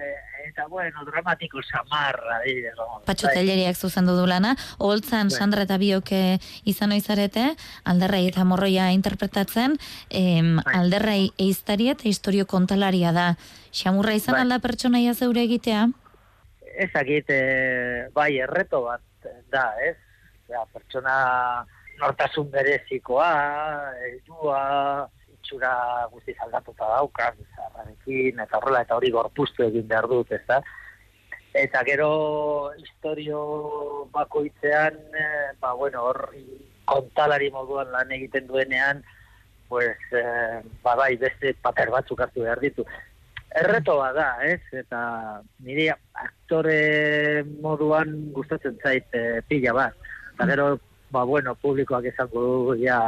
eh, 0.03 0.49
eta, 0.49 0.67
bueno, 0.67 1.05
dramatiko 1.07 1.63
samarra, 1.63 2.41
adibidez, 2.41 2.75
Patxo 3.07 3.29
bai. 3.29 3.37
Telleriak 3.39 3.79
zuzendu 3.79 4.17
du 4.19 4.27
lana, 4.27 4.57
holtzan 4.79 5.31
Bai. 5.31 5.39
Sandra 5.39 5.63
eta 5.63 5.79
biok 5.79 6.13
eh, 6.13 6.39
izan 6.65 6.93
oizarete, 6.93 7.53
alderrei 7.85 8.27
eta 8.29 8.45
morroia 8.45 8.91
interpretatzen, 8.93 9.79
em, 10.11 10.57
Bai. 10.59 10.75
alderrei 10.83 11.31
eiztari 11.39 11.89
eta 11.95 12.09
historio 12.09 12.47
kontalaria 12.47 13.13
da. 13.13 13.37
Xamurra 13.73 14.15
izan 14.19 14.35
Bai. 14.35 14.43
alda 14.43 14.59
pertsonaia 14.59 15.15
zeure 15.15 15.47
egitea? 15.47 15.89
Ezakit, 16.87 17.31
e, 17.31 18.09
bai, 18.15 18.37
erreto 18.41 18.85
bat 18.87 19.31
da, 19.53 19.67
ez? 19.85 19.97
Ja, 20.51 20.65
pertsona 20.73 21.17
nortasun 22.01 22.51
berezikoa, 22.51 23.33
heldua, 24.07 24.63
itxura 25.33 25.73
guztiz 26.13 26.37
aldatuta 26.45 26.89
dauka, 26.97 27.31
bizarrarekin, 27.39 28.41
eta 28.45 28.59
horrela, 28.59 28.83
eta 28.87 28.97
hori 28.97 29.11
gorpuztu 29.15 29.67
egin 29.67 29.89
behar 29.89 30.09
dut, 30.11 30.33
ez 30.33 30.43
da? 30.49 30.63
Eta 31.63 31.83
gero 31.85 32.11
historio 32.81 33.41
bakoitzean, 34.13 34.97
eh, 35.13 35.51
ba, 35.61 35.75
bueno, 35.77 36.07
hor 36.09 36.31
kontalari 36.89 37.51
moduan 37.53 37.93
lan 37.93 38.13
egiten 38.13 38.47
duenean, 38.49 39.03
pues, 39.69 39.99
eh, 40.13 40.63
ba, 40.83 40.97
bai, 40.97 41.17
beste 41.17 41.55
paper 41.63 41.91
batzuk 41.91 42.21
hartu 42.21 42.47
behar 42.47 42.61
ditu. 42.61 42.87
Erreto 43.61 43.99
bat 43.99 44.15
da, 44.17 44.29
ez? 44.47 44.61
Eta 44.73 45.01
nire 45.65 45.91
aktore 46.17 47.45
moduan 47.61 48.15
gustatzen 48.33 48.79
zait 48.83 49.19
eh, 49.19 49.43
pila 49.49 49.75
bat. 49.77 50.09
Eta 50.35 50.49
gero, 50.49 50.67
ba, 51.13 51.25
bueno, 51.29 51.55
publikoak 51.61 52.09
esango 52.09 52.43
du, 52.43 52.77
ja, 52.81 52.99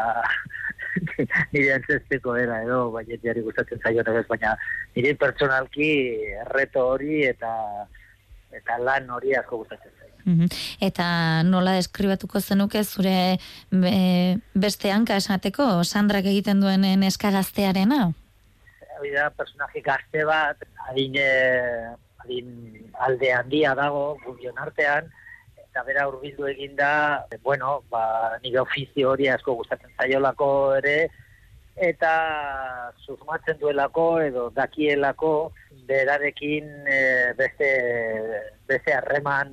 nire 1.54 1.74
antzesteko 1.78 2.36
era 2.36 2.60
edo, 2.66 2.90
bai, 2.92 3.06
jendeari 3.08 3.44
gustatzen 3.46 3.80
zaio 3.80 4.04
ez, 4.04 4.26
baina 4.28 4.54
nire 4.96 5.14
pertsonalki 5.20 5.90
erreto 6.44 6.86
hori 6.92 7.24
eta 7.30 7.52
eta 8.54 8.78
lan 8.78 9.10
hori 9.10 9.34
asko 9.34 9.64
gustatzen. 9.64 9.94
Mhm. 10.24 10.48
Eta 10.80 11.06
nola 11.44 11.74
deskribatuko 11.76 12.40
zenuke 12.40 12.82
zure 12.84 13.36
be, 13.70 13.94
beste 14.54 14.92
hanka 14.92 15.18
esateko, 15.20 15.84
Sandrak 15.84 16.24
egiten 16.30 16.60
duen 16.64 16.84
eskagaztearena? 17.04 18.12
Hori 19.04 19.12
da, 19.12 19.28
personaje 19.36 19.82
gazte 19.84 20.24
bat, 20.24 20.64
adin, 20.88 21.18
eh, 21.20 21.92
adin 22.24 22.48
alde 23.04 23.32
handia 23.36 23.74
dago, 23.76 24.16
gubion 24.24 24.56
artean, 24.58 25.10
eta 25.60 25.84
bera 25.84 26.06
urbildu 26.08 26.48
egin 26.48 26.72
da, 26.78 27.26
eh, 27.30 27.38
bueno, 27.42 27.82
ba, 27.92 28.38
nire 28.42 28.62
ofizio 28.62 29.12
hori 29.12 29.28
asko 29.28 29.58
gustatzen 29.60 29.92
zaiolako 29.98 30.48
ere, 30.78 31.10
eta 31.76 32.92
susmatzen 33.04 33.58
duelako 33.58 34.20
edo 34.22 34.48
dakielako 34.54 35.52
berarekin 35.88 36.68
eh, 36.86 37.32
beste 37.36 37.70
beste 38.68 38.94
harreman 38.94 39.50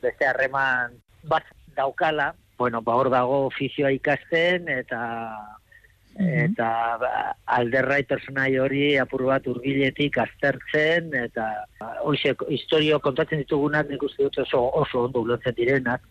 beste 0.00 0.24
harreman 0.24 0.96
bat 1.28 1.44
daukala. 1.76 2.32
Bueno 2.56 2.80
ba 2.80 2.94
hor 2.96 3.10
dago 3.12 3.44
ofizioa 3.50 3.92
ikasten 3.92 4.70
eta 4.72 5.02
eta 6.14 6.96
ba, 7.00 7.10
alderrai 7.58 8.04
personai 8.06 8.56
hori 8.58 8.96
apur 9.02 9.24
bat 9.26 9.46
urbiletik 9.50 10.18
aztertzen 10.22 11.10
eta 11.18 11.46
ba, 11.80 11.88
hoxe 12.06 12.34
historio 12.48 13.00
kontatzen 13.02 13.42
ditugunak 13.42 13.88
nik 13.90 14.02
uste 14.02 14.22
dut 14.22 14.38
oso, 14.46 14.62
oso 14.82 15.04
ondo 15.08 15.24
ulertzen 15.26 15.54
direnak. 15.56 16.02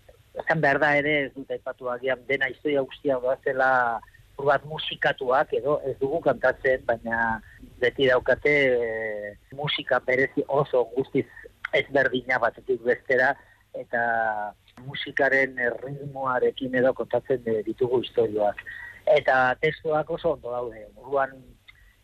Esan 0.43 0.61
behar 0.61 0.79
da 0.81 0.95
ere 0.97 1.13
ez 1.27 1.31
dut 1.35 1.51
aipatu 1.51 1.89
agian 1.93 2.19
dena 2.27 2.49
historia 2.51 2.81
guztia 2.81 3.15
apur 3.17 4.45
bat 4.49 4.65
musikatuak 4.65 5.53
edo 5.53 5.79
ez 5.85 5.95
dugu 5.99 6.19
kantatzen 6.19 6.81
baina 6.85 7.39
beti 7.79 8.07
daukate 8.09 8.53
e, 8.75 9.33
musika 9.53 9.99
berezi 9.99 10.43
oso 10.47 10.83
guztiz 10.95 11.27
ezberdina 11.73 12.39
batetik 12.39 12.81
bestera 12.83 13.35
eta 13.73 14.53
musikaren 14.85 15.55
ritmoarekin 15.83 16.75
edo 16.75 16.93
kontatzen 16.93 17.45
eh, 17.45 17.61
ditugu 17.65 18.01
historioak 18.01 18.57
eta 19.05 19.55
testuak 19.61 20.09
oso 20.09 20.33
ondo 20.33 20.51
daude. 20.51 20.85
Orduan 20.95 21.35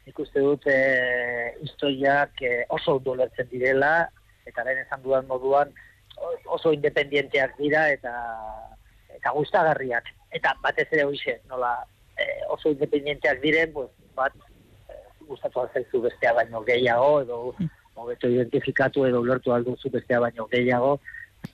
ikuste 0.09 0.41
dut 0.41 0.65
e, 0.67 1.55
historiak 1.63 2.41
e, 2.41 2.65
oso 2.69 2.97
ondo 2.97 3.15
lertzen 3.15 3.49
direla 3.51 4.09
eta 4.49 4.65
lehen 4.65 4.83
esan 4.85 5.03
dudan 5.03 5.27
moduan 5.27 5.73
oso 6.45 6.73
independienteak 6.73 7.55
dira 7.57 7.87
eta 7.93 8.13
eta 9.15 9.33
gustagarriak. 9.35 10.09
Eta 10.31 10.53
batez 10.63 10.87
ere 10.91 11.05
hoize, 11.05 11.39
nola 11.49 11.73
e, 12.17 12.25
oso 12.49 12.73
independienteak 12.73 13.41
diren, 13.41 13.73
pues, 13.73 13.89
bat 14.15 14.33
e, 14.89 14.97
gustatu 15.27 15.63
alzaizu 15.63 16.01
bestea 16.07 16.33
baino 16.33 16.63
gehiago 16.65 17.21
edo 17.21 17.39
hobeto 17.99 18.29
identifikatu 18.31 19.05
edo 19.05 19.19
ulertu 19.21 19.51
alduzu 19.51 19.89
bestea 19.91 20.21
baino 20.23 20.45
gehiago, 20.51 20.99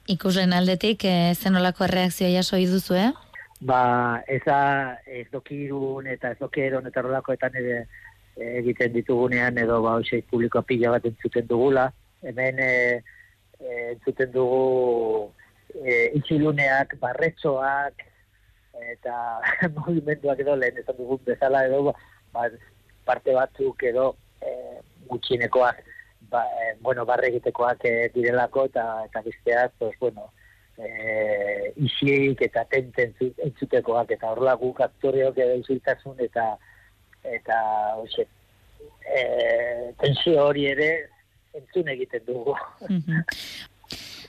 Ikuslen 0.09 0.53
aldetik, 0.53 1.03
e, 1.05 1.33
zenolako 1.33 1.87
reakzioa 1.89 2.29
jaso 2.29 2.57
duzu, 2.57 2.95
eh? 2.95 3.11
Ba, 3.65 4.24
ez 4.27 4.41
da, 4.45 4.98
ez 5.05 5.25
dokirun 5.34 6.07
eta 6.12 6.34
ez 6.34 6.39
dokeron 6.39 6.88
eta 6.88 7.01
horrelakoetan 7.01 7.57
ere 7.62 7.77
eh, 7.81 8.51
egiten 8.62 8.93
ditugunean 8.93 9.57
edo 9.62 9.81
ba, 9.86 9.98
hoxe 10.00 10.22
publikoa 10.31 10.65
pila 10.69 10.95
bat 10.95 11.07
entzuten 11.10 11.48
dugula. 11.50 11.89
Hemen 12.25 12.62
e, 12.62 12.74
entzuten 13.93 14.31
dugu 14.34 15.31
e, 15.84 16.12
itxiluneak, 16.19 16.95
barretxoak 17.01 18.05
eta 18.93 19.17
movimenduak 19.77 20.41
edo 20.43 20.55
lehen 20.60 20.81
esan 20.81 20.98
dugun 21.00 21.22
bezala 21.25 21.65
edo 21.67 21.81
ba, 21.89 22.48
parte 23.05 23.36
batzuk 23.36 23.84
edo 23.91 24.07
e, 24.41 24.79
gutxienekoak 25.10 25.84
ba, 26.29 26.45
e, 26.62 26.74
bueno, 26.81 27.05
barre 27.05 27.29
egitekoak 27.34 27.86
e, 27.86 27.93
direlako 28.13 28.65
eta 28.72 28.86
eta 29.05 29.22
besteak, 29.25 29.77
pues, 29.79 29.95
bueno, 30.00 30.31
eh 30.77 31.72
isiek 31.75 32.41
eta 32.41 32.65
tenten 32.72 33.13
entzutekoak 33.20 34.12
eta 34.12 34.32
horrela 34.32 34.55
guk 34.60 34.82
aktoreok 34.82 35.38
edo 35.38 35.60
isiltasun 35.62 36.20
eta 36.20 36.58
eta 37.24 37.60
hoxe 37.96 38.27
eh 39.05 39.94
tensio 40.01 40.44
hori 40.48 40.65
ere 40.67 40.89
entzun 41.53 41.88
egiten 41.88 42.25
dugu. 42.27 42.55
Mhm. 42.89 43.24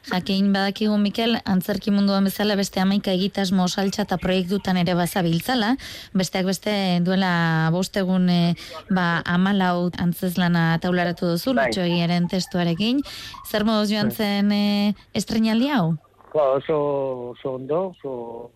Jakin 0.07 0.53
badakigu 0.55 0.95
Mikel, 1.03 1.35
antzerki 1.51 1.91
munduan 1.91 2.29
bezala 2.29 2.55
beste 2.55 2.79
amaika 2.79 3.11
egitasmo 3.11 3.67
saltza 3.67 4.05
eta 4.05 4.21
proiektutan 4.23 4.79
ere 4.79 4.95
bazabiltzala, 4.95 5.73
besteak 6.15 6.47
beste 6.47 6.75
duela 7.03 7.33
bostegun 7.75 8.31
e, 8.31 8.55
ba, 8.89 9.25
amalau 9.27 9.91
antzeslana 9.99 10.79
taularatu 10.79 11.33
duzu, 11.33 11.57
Bai. 11.57 11.67
lutxo 11.67 11.83
egiaren 11.83 12.31
testuarekin. 12.31 13.03
Zer 13.51 13.67
moduz 13.67 13.91
joan 13.91 14.13
zen 14.15 14.53
e, 14.55 14.95
estrenaldi 15.13 15.75
hau? 15.75 15.97
Ba, 16.35 16.51
oso, 16.59 17.31
oso 17.31 17.55
ondo, 17.55 17.89
oso, 17.97 18.51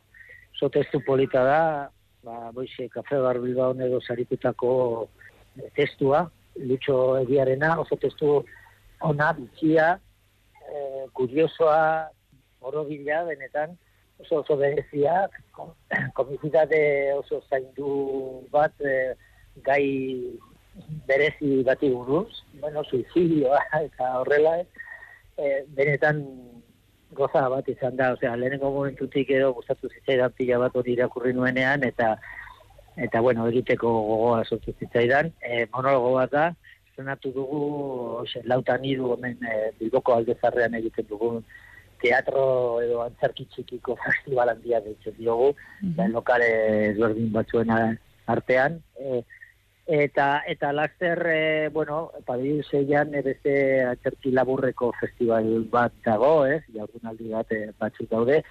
oso 0.54 0.68
testu 0.70 1.00
polita 1.00 1.42
da, 1.44 1.90
ba, 2.22 2.50
boixe, 2.52 2.88
kafe 2.92 3.16
bar 3.16 3.38
Bilbao 3.40 3.72
edo 3.72 4.00
saritutako 4.04 5.08
eh, 5.56 5.70
testua, 5.76 6.26
lutxo 6.60 7.16
egiarena, 7.22 7.78
oso 7.80 7.96
testu 7.96 8.42
ona, 9.00 9.32
bitxia, 9.32 9.94
eh, 10.68 11.06
kuriosoa, 11.16 12.10
borobila, 12.60 13.22
benetan, 13.30 13.78
oso 14.20 14.42
oso 14.42 14.56
berezia, 14.60 15.24
kom- 15.56 15.72
komizitate 16.18 17.14
oso 17.16 17.40
zaindu 17.48 18.44
bat, 18.52 18.74
eh, 18.84 19.14
gai 19.64 19.86
berezi 21.08 21.62
bati 21.64 21.88
buruz, 21.94 22.42
bueno, 22.60 22.84
suizidioa 22.84 23.62
eta 23.86 24.18
horrela, 24.20 24.58
eh, 25.40 25.64
benetan 25.72 26.20
goza 27.12 27.48
bat 27.48 27.68
izan 27.68 27.96
da, 27.96 28.12
osea, 28.14 28.36
lehenengo 28.36 28.70
momentutik 28.70 29.30
edo 29.30 29.52
gustatu 29.58 29.90
zitzaidan 29.90 30.34
pila 30.36 30.58
bat 30.64 30.76
hori 30.76 30.94
irakurri 30.94 31.32
nuenean, 31.32 31.84
eta 31.84 32.16
eta 33.00 33.20
bueno, 33.20 33.46
egiteko 33.48 33.90
gogoa 34.08 34.44
sortu 34.44 34.74
zitzaidan. 34.78 35.32
E, 35.40 35.64
monologo 35.72 36.12
bat 36.18 36.32
da, 36.32 36.44
zenatu 36.96 37.32
dugu, 37.34 37.62
ose, 38.22 38.42
lautan 38.44 38.84
iru 38.84 39.14
hemen 39.16 39.38
e, 39.46 39.58
Bilboko 39.78 40.14
aldezarrean 40.18 40.76
egiten 40.80 41.08
dugun 41.08 41.42
teatro 42.00 42.44
edo 42.84 43.02
antzerki 43.04 43.46
txikiko 43.54 43.96
festival 44.04 44.54
handia 44.54 44.80
deitzen 44.84 45.16
diogu, 45.18 45.52
mm 45.82 45.92
-hmm. 45.96 46.16
lokale 46.16 46.50
ezberdin 46.92 47.32
batzuen 47.32 47.74
artean. 48.26 48.80
E, 48.98 49.22
eta 49.86 50.42
eta 50.46 50.72
laster, 50.72 51.22
e, 51.26 51.68
bueno, 51.68 52.12
zeian 52.70 53.14
e, 53.14 53.22
beste 53.22 53.84
antzerki 53.84 54.32
laburreko 54.32 54.92
festival 55.00 55.66
bat 55.70 55.92
dago, 56.04 56.46
ez? 56.46 56.62
Jardunaldi 56.74 57.30
bat 57.30 57.52
e, 57.52 57.70
batzuk 57.78 58.10
daude, 58.10 58.42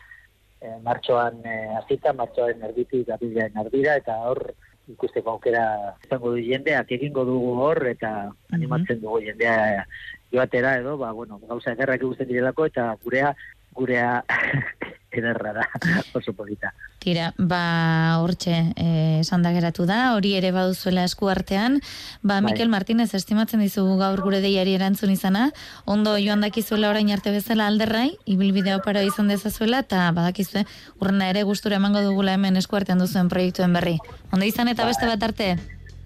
e, 0.62 0.74
martxoan 0.84 1.40
e, 1.46 1.60
azita, 1.78 2.14
martxoan 2.14 2.62
erditik, 2.64 3.10
abidean 3.10 3.56
ardira, 3.58 3.96
eta 3.96 4.18
hor 4.28 4.54
ikusteko 4.90 5.36
aukera 5.36 5.64
izango 6.06 6.34
du 6.34 6.42
jendeak 6.42 6.92
egingo 6.98 7.24
dugu 7.26 7.54
hor 7.62 7.84
eta 7.92 8.32
animatzen 8.56 9.02
dugu 9.04 9.22
jendea 9.22 9.86
joatera 10.34 10.78
edo, 10.82 10.98
ba, 10.98 11.12
bueno, 11.12 11.40
gauza 11.48 11.74
egerrak 11.76 12.02
ikusten 12.02 12.28
direlako, 12.28 12.66
eta 12.72 12.96
gurea, 13.04 13.34
gurea 13.78 14.24
ederra 15.20 15.54
da, 15.54 15.66
oso 16.18 16.34
polita. 16.34 16.74
Tira, 17.00 17.30
ba, 17.38 18.20
hortxe, 18.20 18.56
eh, 18.76 19.20
esan 19.22 19.44
da 19.46 19.54
geratu 19.56 19.86
da, 19.90 20.16
hori 20.16 20.34
ere 20.40 20.52
baduzuela 20.56 21.06
esku 21.08 21.30
artean, 21.32 21.80
ba, 22.22 22.40
bai. 22.40 22.52
Mikel 22.52 22.72
Martínez, 22.74 23.12
estimatzen 23.16 23.64
dizugu 23.64 23.98
gaur 24.02 24.20
gure 24.26 24.42
deiari 24.44 24.76
erantzun 24.76 25.14
izana, 25.14 25.50
ondo 25.86 26.18
joan 26.20 26.44
dakizuela 26.46 26.92
orain 26.92 27.12
arte 27.16 27.32
bezala 27.36 27.68
alderrai, 27.68 28.12
ibilbidea 28.26 28.80
oparo 28.82 29.04
izan 29.06 29.32
dezazuela, 29.32 29.84
eta 29.86 30.10
badakizue, 30.16 30.66
urrena 31.00 31.30
ere 31.32 31.44
gustura 31.48 31.80
emango 31.80 32.04
dugula 32.06 32.36
hemen 32.36 32.60
esku 32.60 32.80
artean 32.80 33.00
duzuen 33.00 33.32
proiektuen 33.32 33.76
berri. 33.76 34.00
Ondo 34.34 34.48
izan 34.50 34.72
eta 34.72 34.88
beste 34.90 35.08
bat 35.10 35.30
arte? 35.32 35.54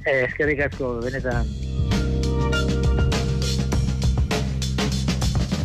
Eh, 0.04 0.26
eskerrik 0.28 0.68
asko, 0.68 0.98
benetan. 1.04 1.48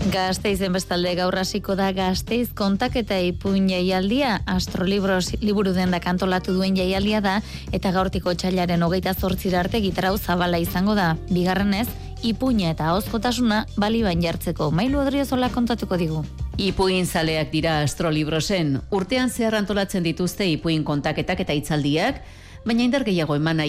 Gazteizen 0.09 0.73
bestalde 0.73 1.11
gaur 1.19 1.35
hasiko 1.37 1.75
da 1.77 1.91
Gazteiz 1.93 2.55
kontak 2.57 2.95
eta 2.97 3.19
ipuin 3.21 3.67
jaialdia 3.69 4.39
Astrolibros 4.49 5.35
liburu 5.43 5.75
dendak 5.77 6.07
antolatu 6.09 6.55
duen 6.57 6.79
jaialdia 6.79 7.21
da 7.21 7.35
eta 7.77 7.93
gaurtiko 7.93 8.33
txailaren 8.33 8.83
hogeita 8.87 9.13
zortzira 9.13 9.61
arte 9.61 9.83
gitarau 9.85 10.15
zabala 10.17 10.61
izango 10.63 10.95
da. 10.97 11.11
Bigarrenez, 11.29 11.89
ipuina 12.25 12.71
eta 12.73 12.95
hozkotasuna 12.95 13.67
bali 13.77 14.01
bain 14.07 14.25
jartzeko. 14.25 14.71
Mailu 14.71 15.03
adriozola 15.05 15.53
kontatuko 15.53 16.01
digu. 16.01 16.25
Ipuin 16.57 17.05
zaleak 17.07 17.53
dira 17.53 17.81
Astrolibrosen. 17.85 18.79
Urtean 18.91 19.29
zehar 19.29 19.59
antolatzen 19.61 20.07
dituzte 20.09 20.49
ipuin 20.49 20.89
kontaketak 20.89 21.45
eta 21.45 21.53
itzaldiak, 21.53 22.23
baina 22.65 22.83
indar 22.83 23.05
gehiago 23.05 23.37
eman 23.37 23.61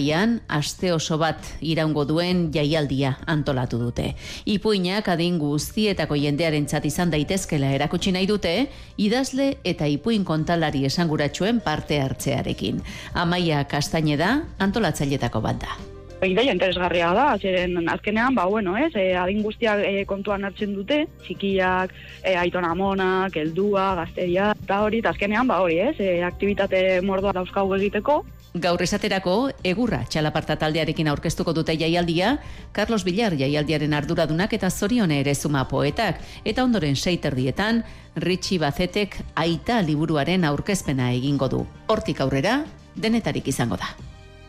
aste 0.48 0.92
oso 0.92 1.18
bat 1.18 1.38
iraungo 1.60 2.04
duen 2.04 2.50
jaialdia 2.52 3.18
antolatu 3.26 3.78
dute. 3.78 4.14
Ipuinak 4.44 5.08
adin 5.08 5.38
guztietako 5.38 6.14
jendearen 6.14 6.66
txat 6.66 6.86
izan 6.86 7.10
daitezkela 7.10 7.72
erakutsi 7.72 8.12
nahi 8.12 8.26
dute, 8.26 8.68
idazle 8.96 9.56
eta 9.64 9.86
ipuin 9.86 10.24
kontalari 10.24 10.84
esanguratsuen 10.84 11.60
parte 11.60 12.00
hartzearekin. 12.00 12.82
Amaia 13.14 13.64
Kastaine 13.64 14.16
da 14.16 14.42
antolatzailetako 14.58 15.40
bat 15.40 15.60
da. 15.60 15.78
Ideia 16.20 16.52
interesgarria 16.52 17.14
da, 17.16 17.30
zeren 17.40 17.88
azkenean, 17.88 18.34
ba, 18.36 18.44
bueno, 18.44 18.74
ez, 18.76 18.90
e, 18.92 19.14
adin 19.16 19.40
guztiak 19.40 19.80
e, 19.88 20.02
kontuan 20.04 20.44
hartzen 20.44 20.74
dute, 20.76 21.06
txikiak, 21.24 21.94
e, 22.20 22.34
aitona 22.36 22.74
monak, 22.76 23.38
eldua, 23.40 23.94
gazteria, 24.02 24.50
eta 24.66 24.82
hori, 24.84 25.00
eta 25.00 25.14
azkenean, 25.14 25.48
ba, 25.48 25.62
hori, 25.64 25.78
ez, 25.80 25.94
e, 25.96 26.18
aktivitate 26.26 26.82
mordoa 27.08 27.32
dauzkagu 27.38 27.72
egiteko, 27.78 28.18
Gaur 28.50 28.82
esaterako, 28.82 29.52
egurra 29.62 30.00
txalaparta 30.10 30.56
taldearekin 30.58 31.06
aurkeztuko 31.06 31.52
dute 31.54 31.76
jaialdia, 31.78 32.32
Carlos 32.74 33.04
Villar 33.06 33.36
jaialdiaren 33.38 33.92
arduradunak 33.94 34.56
eta 34.56 34.70
zorione 34.70 35.20
ere 35.22 35.36
zuma 35.36 35.62
poetak, 35.70 36.18
eta 36.44 36.64
ondoren 36.66 36.96
seiterdietan, 36.98 37.84
Richie 38.16 38.58
Bazetek 38.58 39.20
aita 39.38 39.78
liburuaren 39.86 40.42
aurkezpena 40.48 41.12
egingo 41.14 41.46
du. 41.46 41.62
Hortik 41.86 42.24
aurrera, 42.26 42.64
denetarik 42.96 43.46
izango 43.46 43.78
da. 43.78 43.92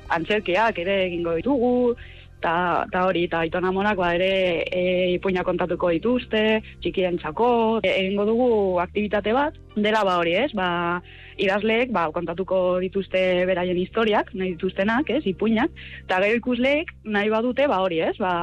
Antzerkeak 0.09 0.81
ere 0.81 0.97
egingo 1.05 1.37
ditugu, 1.37 1.93
eta 2.41 3.05
hori, 3.05 3.25
eta 3.29 3.43
aitona 3.45 3.71
monak 3.71 3.97
ba 3.99 4.11
ere 4.17 4.31
e, 4.65 4.83
ipuina 5.15 5.43
kontatuko 5.45 5.91
dituzte, 5.93 6.61
txikien 6.81 7.19
txako, 7.21 7.79
e, 7.83 7.91
egingo 7.91 8.25
dugu 8.25 8.49
aktivitate 8.81 9.33
bat, 9.37 9.57
dela 9.75 10.03
ba 10.07 10.17
hori 10.19 10.33
ez, 10.41 10.49
ba, 10.57 11.01
idazleek 11.37 11.93
ba, 11.93 12.07
kontatuko 12.15 12.79
dituzte 12.81 13.21
beraien 13.49 13.77
historiak, 13.77 14.33
nahi 14.33 14.55
dituztenak, 14.55 15.09
ez, 15.09 15.23
ipuinak, 15.29 15.71
eta 16.05 16.21
gero 16.25 16.41
ikusleek 16.41 16.91
nahi 17.03 17.29
badute 17.33 17.67
ba 17.69 17.81
hori 17.85 18.01
ez, 18.09 18.15
ba, 18.21 18.33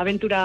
aventura 0.00 0.42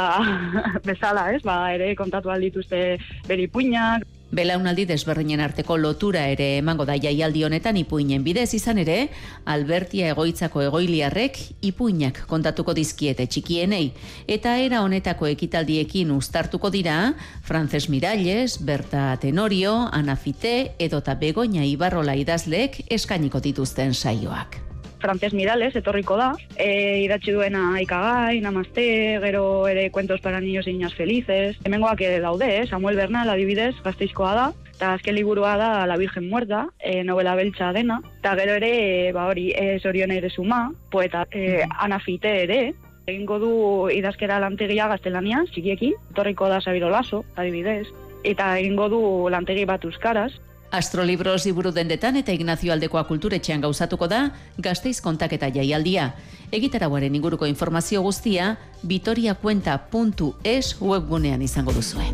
bezala, 0.89 1.29
ez, 1.35 1.41
ba, 1.45 1.57
ere 1.75 1.93
kontatu 1.95 2.33
aldituzte 2.33 2.97
beri 3.29 3.47
ipuinak, 3.49 4.05
Belaunaldi 4.31 4.87
desberdinen 4.89 5.39
arteko 5.39 5.77
lotura 5.77 6.25
ere 6.33 6.57
emango 6.57 6.85
da 6.85 6.95
jaialdi 6.97 7.43
honetan 7.45 7.77
ipuinen 7.77 8.23
bidez 8.25 8.49
izan 8.57 8.81
ere, 8.81 9.09
Albertia 9.45 10.09
egoitzako 10.15 10.63
egoiliarrek 10.65 11.37
ipuinak 11.69 12.23
kontatuko 12.27 12.73
dizkiete 12.73 13.27
txikienei, 13.29 13.91
eta 14.27 14.57
era 14.57 14.81
honetako 14.81 15.29
ekitaldiekin 15.29 16.11
ustartuko 16.17 16.73
dira, 16.73 17.13
Frances 17.45 17.87
Miralles, 17.89 18.57
Berta 18.65 19.15
Tenorio, 19.21 19.77
Anafite, 19.91 20.73
edota 20.79 21.15
Begoña 21.15 21.65
Ibarrola 21.65 22.17
idazleek 22.17 22.81
eskainiko 22.89 23.39
dituzten 23.45 23.93
saioak. 23.93 24.64
Frances 24.99 25.33
Mirales, 25.33 25.75
etorriko 25.75 26.17
da, 26.17 26.33
e, 26.57 27.01
idatzi 27.03 27.31
duena 27.35 27.79
ikagai, 27.81 28.39
namazte, 28.41 29.19
gero 29.23 29.67
ere 29.67 29.89
kuentos 29.91 30.21
para 30.21 30.41
niños 30.41 30.67
y 30.67 30.73
niñas 30.73 30.93
felices. 30.93 31.57
Hemengoak 31.63 32.01
ere 32.01 32.19
daude, 32.19 32.61
eh? 32.61 32.67
Samuel 32.67 32.95
Bernal, 32.95 33.29
adibidez, 33.29 33.75
gazteizkoa 33.83 34.33
da, 34.35 34.47
eta 34.75 34.93
azken 34.93 35.15
liburua 35.15 35.55
da 35.57 35.85
La 35.87 35.97
Virgen 35.97 36.29
Muerta, 36.29 36.67
e, 36.79 37.03
novela 37.03 37.35
beltza 37.35 37.71
dena, 37.73 38.01
eta 38.19 38.35
gero 38.35 38.55
ere, 38.59 38.71
e, 39.09 39.11
ba 39.13 39.27
hori, 39.27 39.51
e, 39.55 39.79
zorion 39.79 40.11
ere 40.11 40.29
suma, 40.29 40.71
poeta 40.91 41.25
e, 41.31 41.63
Ana 41.79 41.99
Fite 41.99 42.41
ere, 42.43 42.73
egingo 43.05 43.37
du 43.39 43.53
idazkera 43.93 44.39
lantegia 44.41 44.89
gaztelania, 44.89 45.43
txikiekin, 45.51 45.93
etorriko 46.11 46.49
da 46.49 46.59
Sabiro 46.61 46.89
Laso, 46.89 47.23
adibidez, 47.35 47.87
eta 48.25 48.55
egingo 48.59 48.89
du 48.89 49.01
lantegi 49.29 49.65
bat 49.69 49.85
euskaraz, 49.85 50.33
Astrolibros 50.71 51.45
iburu 51.45 51.71
dendetan 51.71 52.15
eta 52.19 52.33
Ignacio 52.33 52.73
Aldekoa 52.73 53.05
kulturetxean 53.07 53.61
gauzatuko 53.61 54.07
da 54.11 54.29
gazteiz 54.57 55.01
kontaketa 55.01 55.47
jaialdia. 55.53 56.13
Egitarauaren 56.51 57.15
inguruko 57.15 57.45
informazio 57.45 58.01
guztia 58.01 58.55
vitoriakuenta.es 58.83 60.75
webgunean 60.81 61.41
izango 61.41 61.73
duzue. 61.73 62.09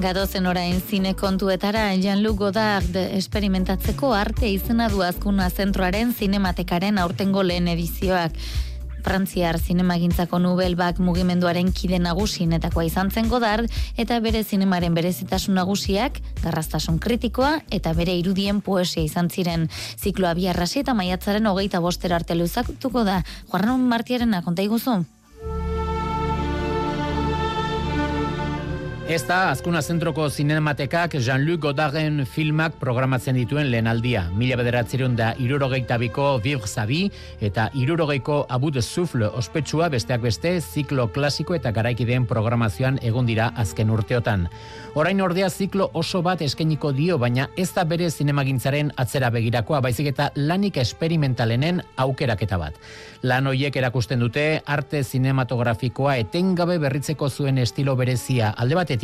Gadozen 0.00 0.46
orain 0.48 0.78
zine 0.80 1.12
kontuetara 1.12 1.82
Jean-Luc 2.00 2.38
Godard 2.38 2.94
esperimentatzeko 2.96 4.14
arte 4.16 4.48
izena 4.48 4.88
du 4.88 5.02
azkuna 5.04 5.50
zentroaren 5.50 6.14
zinematekaren 6.16 6.96
aurtengo 7.02 7.42
lehen 7.44 7.68
edizioak. 7.68 8.32
Frantziar 9.04 9.58
zinemagintzako 9.58 10.38
Nobel 10.38 10.76
Bak 10.76 10.98
mugimenduaren 11.02 11.72
kide 11.72 11.98
nagusienetakoa 12.02 12.84
izan 12.88 13.10
zen 13.10 13.28
Godard 13.28 13.70
eta 13.96 14.20
bere 14.20 14.42
zinemaren 14.44 14.94
berezitasun 14.94 15.56
nagusiak 15.58 16.20
garrastasun 16.42 16.98
kritikoa 16.98 17.60
eta 17.70 17.94
bere 17.94 18.16
irudien 18.16 18.60
poesia 18.60 19.02
izan 19.02 19.30
ziren. 19.30 19.68
Zikloa 19.98 20.34
biarrasi 20.34 20.84
eta 20.84 20.94
maiatzaren 20.94 21.46
hogeita 21.46 21.80
bostera 21.80 22.20
arte 22.20 22.36
luzatuko 22.36 23.04
da. 23.04 23.22
Juarran 23.50 23.88
Martiaren 23.88 24.34
akonta 24.34 24.62
iguzu? 24.62 25.00
Ez 29.10 29.24
da, 29.26 29.48
azkuna 29.50 29.80
zentroko 29.82 30.28
zinematekak 30.30 31.16
Jean-Luc 31.18 31.64
Godarden 31.64 32.20
filmak 32.30 32.76
programatzen 32.78 33.34
dituen 33.34 33.66
lehenaldia. 33.72 34.20
Mila 34.38 34.54
bederatzerun 34.60 35.16
da 35.18 35.32
irurogeita 35.42 35.96
biko 35.98 36.36
Vivre 36.44 36.70
Zabi 36.70 37.00
eta 37.42 37.64
irurogeiko 37.74 38.44
Abu 38.48 38.70
de 38.70 38.84
Souffle 38.86 39.26
ospetsua 39.26 39.88
besteak 39.90 40.22
beste 40.22 40.52
ziklo 40.60 41.08
klasiko 41.10 41.56
eta 41.58 41.72
garaikideen 41.74 42.28
programazioan 42.30 43.00
egon 43.02 43.26
dira 43.26 43.48
azken 43.58 43.90
urteotan. 43.90 44.46
Orain 44.94 45.20
ordea 45.26 45.50
ziklo 45.50 45.90
oso 45.92 46.22
bat 46.22 46.40
eskeniko 46.46 46.92
dio, 46.94 47.18
baina 47.18 47.48
ez 47.56 47.72
da 47.74 47.82
bere 47.82 48.10
zinemagintzaren 48.10 48.92
atzera 48.94 49.30
begirakoa, 49.34 49.80
baizik 49.80 50.12
eta 50.12 50.30
lanik 50.36 50.78
esperimentalenen 50.78 51.82
aukeraketa 51.96 52.58
bat. 52.62 52.78
Lan 53.22 53.50
hoiek 53.50 53.74
erakusten 53.76 54.22
dute 54.22 54.62
arte 54.66 55.02
zinematografikoa 55.02 56.16
etengabe 56.22 56.78
berritzeko 56.78 57.28
zuen 57.28 57.58
estilo 57.58 57.96
berezia 57.98 58.54
alde 58.56 58.78
batetik, 58.78 58.99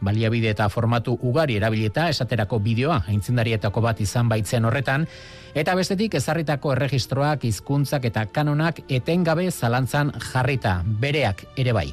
baliabide 0.00 0.50
eta 0.50 0.68
formatu 0.68 1.18
ugari 1.22 1.56
erabilieta 1.56 2.08
esaterako 2.08 2.58
bideoa 2.58 3.02
aintzindarietako 3.08 3.80
bat 3.80 4.00
izan 4.00 4.28
baitzen 4.28 4.64
horretan, 4.64 5.06
eta 5.54 5.74
bestetik 5.74 6.14
ezarritako 6.14 6.72
erregistroak, 6.72 7.44
hizkuntzak 7.44 8.04
eta 8.04 8.26
kanonak 8.26 8.80
etengabe 8.88 9.50
zalantzan 9.50 10.12
jarrita, 10.32 10.82
bereak 10.84 11.44
ere 11.56 11.72
bai. 11.72 11.88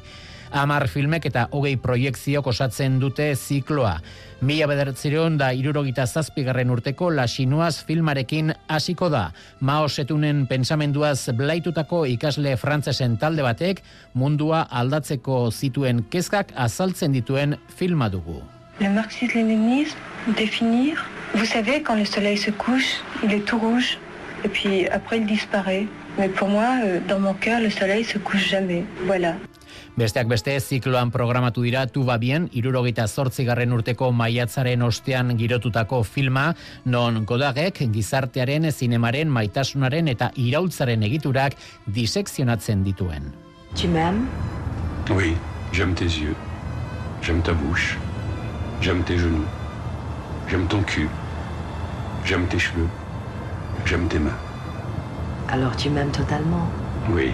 Amar 0.52 0.88
filmek 0.88 1.26
eta 1.30 1.48
hogei 1.52 1.76
proiekziok 1.78 2.48
osatzen 2.48 3.00
dute 3.00 3.36
zikloa. 3.36 4.00
Mila 4.42 4.70
bederatzeron 4.72 5.36
da 5.38 5.50
irurogita 5.54 6.06
zazpigarren 6.08 6.70
urteko 6.72 7.10
lasinuaz 7.12 7.84
filmarekin 7.86 8.54
hasiko 8.68 9.10
da. 9.14 9.32
Mao 9.60 9.90
setunen 9.90 10.46
pensamenduaz 10.48 11.30
blaitutako 11.36 12.06
ikasle 12.10 12.56
frantzesen 12.58 13.18
talde 13.20 13.44
batek 13.44 13.84
mundua 14.14 14.66
aldatzeko 14.82 15.50
zituen 15.52 16.06
kezkak 16.10 16.54
azaltzen 16.56 17.12
dituen 17.12 17.58
filma 17.76 18.10
dugu. 18.10 18.42
Le 18.80 18.90
marxisme-léninisme, 18.90 19.98
définir. 20.38 21.06
Vous 21.34 21.46
savez, 21.46 21.84
quand 21.84 21.96
le 21.96 22.06
soleil 22.06 22.38
se 22.38 22.50
couche, 22.50 23.02
il 23.24 23.34
est 23.34 23.46
tout 23.46 23.60
rouge, 23.60 23.98
et 24.46 24.48
puis 24.48 24.88
après 24.88 25.18
il 25.18 25.26
disparaît. 25.26 25.86
Mais 26.18 26.30
pour 26.30 26.48
moi, 26.48 26.80
euh, 26.84 27.00
dans 27.08 27.20
mon 27.20 27.34
cœur, 27.34 27.60
le 27.60 27.70
soleil 27.70 28.04
se 28.04 28.18
couche 28.18 28.48
jamais. 28.50 28.84
Voilà. 29.06 29.36
Besteak 29.98 30.28
beste, 30.32 30.54
zikloan 30.60 31.12
programatu 31.12 31.64
dira 31.66 31.86
tuba 31.88 32.18
bien, 32.18 32.50
irurogeita 32.54 33.08
zortzigarren 33.08 33.74
urteko 33.74 34.12
maiatzaren 34.12 34.82
ostean 34.86 35.36
girotutako 35.38 36.04
filma, 36.04 36.54
non 36.86 37.26
godagek 37.26 37.84
gizartearen, 37.94 38.72
zinemaren, 38.72 39.30
maitasunaren 39.30 40.08
eta 40.08 40.32
iraultzaren 40.36 41.04
egiturak 41.04 41.58
disekzionatzen 41.88 42.84
dituen. 42.84 43.34
Tu 43.76 43.88
m'aimes? 43.88 44.28
Oui, 45.10 45.36
j'aime 45.72 45.96
tes 45.96 46.06
yeux, 46.06 46.36
j'aime 47.22 47.42
ta 47.42 47.54
bouche, 47.54 47.98
j'aime 48.82 49.04
tes 49.04 49.18
genoux, 49.18 49.46
j'aime 50.48 50.68
ton 50.68 50.84
cul, 50.84 51.10
j'aime 52.26 52.48
tes 52.48 52.60
cheveux, 52.60 52.88
j'aime 53.86 54.08
tes 54.08 54.20
mains. 54.20 54.38
Alors 55.50 55.76
tu 55.76 55.90
m'aimes 55.90 56.12
totalement? 56.12 56.70
Oui. 57.10 57.32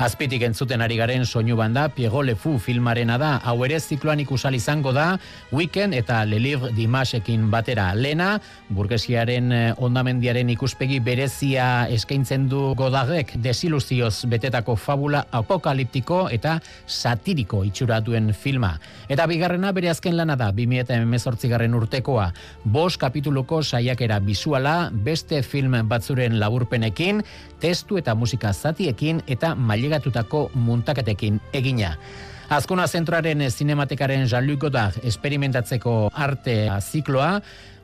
Azpitik 0.00 0.40
entzuten 0.46 0.80
ari 0.80 0.96
garen 0.96 1.26
soinu 1.28 1.58
banda 1.58 1.82
Piego 1.92 2.22
Lefu 2.24 2.54
filmarena 2.56 3.18
da, 3.20 3.34
hau 3.44 3.58
ere 3.66 3.76
zikloan 3.76 4.22
ikusal 4.22 4.54
izango 4.56 4.94
da 4.96 5.18
Weekend 5.52 5.92
eta 5.92 6.22
Le 6.24 6.38
Livre 6.40 6.70
Dimasekin 6.72 7.50
batera. 7.52 7.90
Lena, 7.92 8.30
burgesiaren 8.72 9.52
eh, 9.52 9.74
ondamendiaren 9.76 10.48
ikuspegi 10.54 11.02
berezia 11.04 11.66
eskaintzen 11.92 12.46
du 12.48 12.70
godagek 12.80 13.34
desiluzioz 13.44 14.24
betetako 14.32 14.78
fabula 14.80 15.26
apokaliptiko 15.36 16.22
eta 16.32 16.56
satiriko 16.86 17.60
itxura 17.68 18.00
duen 18.00 18.32
filma. 18.32 18.78
Eta 19.12 19.28
bigarrena 19.28 19.74
bere 19.76 19.92
azken 19.92 20.16
lana 20.16 20.38
da, 20.40 20.48
2018 20.48 21.52
garren 21.52 21.76
urtekoa. 21.76 22.30
Bos 22.64 22.96
kapituluko 22.96 23.60
saiakera 23.60 24.16
bizuala, 24.24 24.88
beste 24.94 25.42
film 25.44 25.76
batzuren 25.92 26.40
laburpenekin, 26.40 27.20
testu 27.60 28.00
eta 28.00 28.16
musika 28.16 28.56
zatiekin 28.56 29.20
eta 29.28 29.52
mailegatutako 29.90 30.50
muntaketekin 30.54 31.40
egina. 31.52 31.96
Azkona 32.50 32.86
zentroaren 32.86 33.42
zinematekaren 33.50 34.26
Jean-Luc 34.26 34.60
Godard 34.60 35.04
esperimentatzeko 35.04 36.10
arte 36.14 36.70
zikloa, 36.80 37.40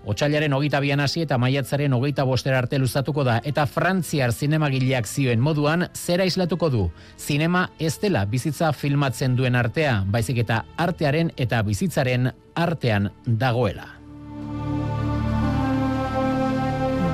Otsailaren 0.07 0.53
hogeita 0.55 0.79
bian 0.79 1.01
hasi 1.03 1.25
eta 1.25 1.35
maiatzaren 1.35 1.93
hogeita 1.93 2.23
bostera 2.23 2.61
arte 2.63 2.79
luzatuko 2.79 3.25
da 3.27 3.41
eta 3.43 3.65
frantziar 3.67 4.31
zinemagileak 4.31 5.07
zioen 5.07 5.43
moduan 5.43 5.89
zera 5.95 6.25
islatuko 6.25 6.71
du. 6.71 6.85
Zinema 7.19 7.65
ez 7.81 7.97
dela 7.99 8.25
bizitza 8.25 8.71
filmatzen 8.71 9.35
duen 9.35 9.59
artea, 9.59 10.05
baizik 10.07 10.39
eta 10.47 10.63
artearen 10.79 11.35
eta 11.37 11.63
bizitzaren 11.67 12.31
artean 12.55 13.11
dagoela. 13.27 13.96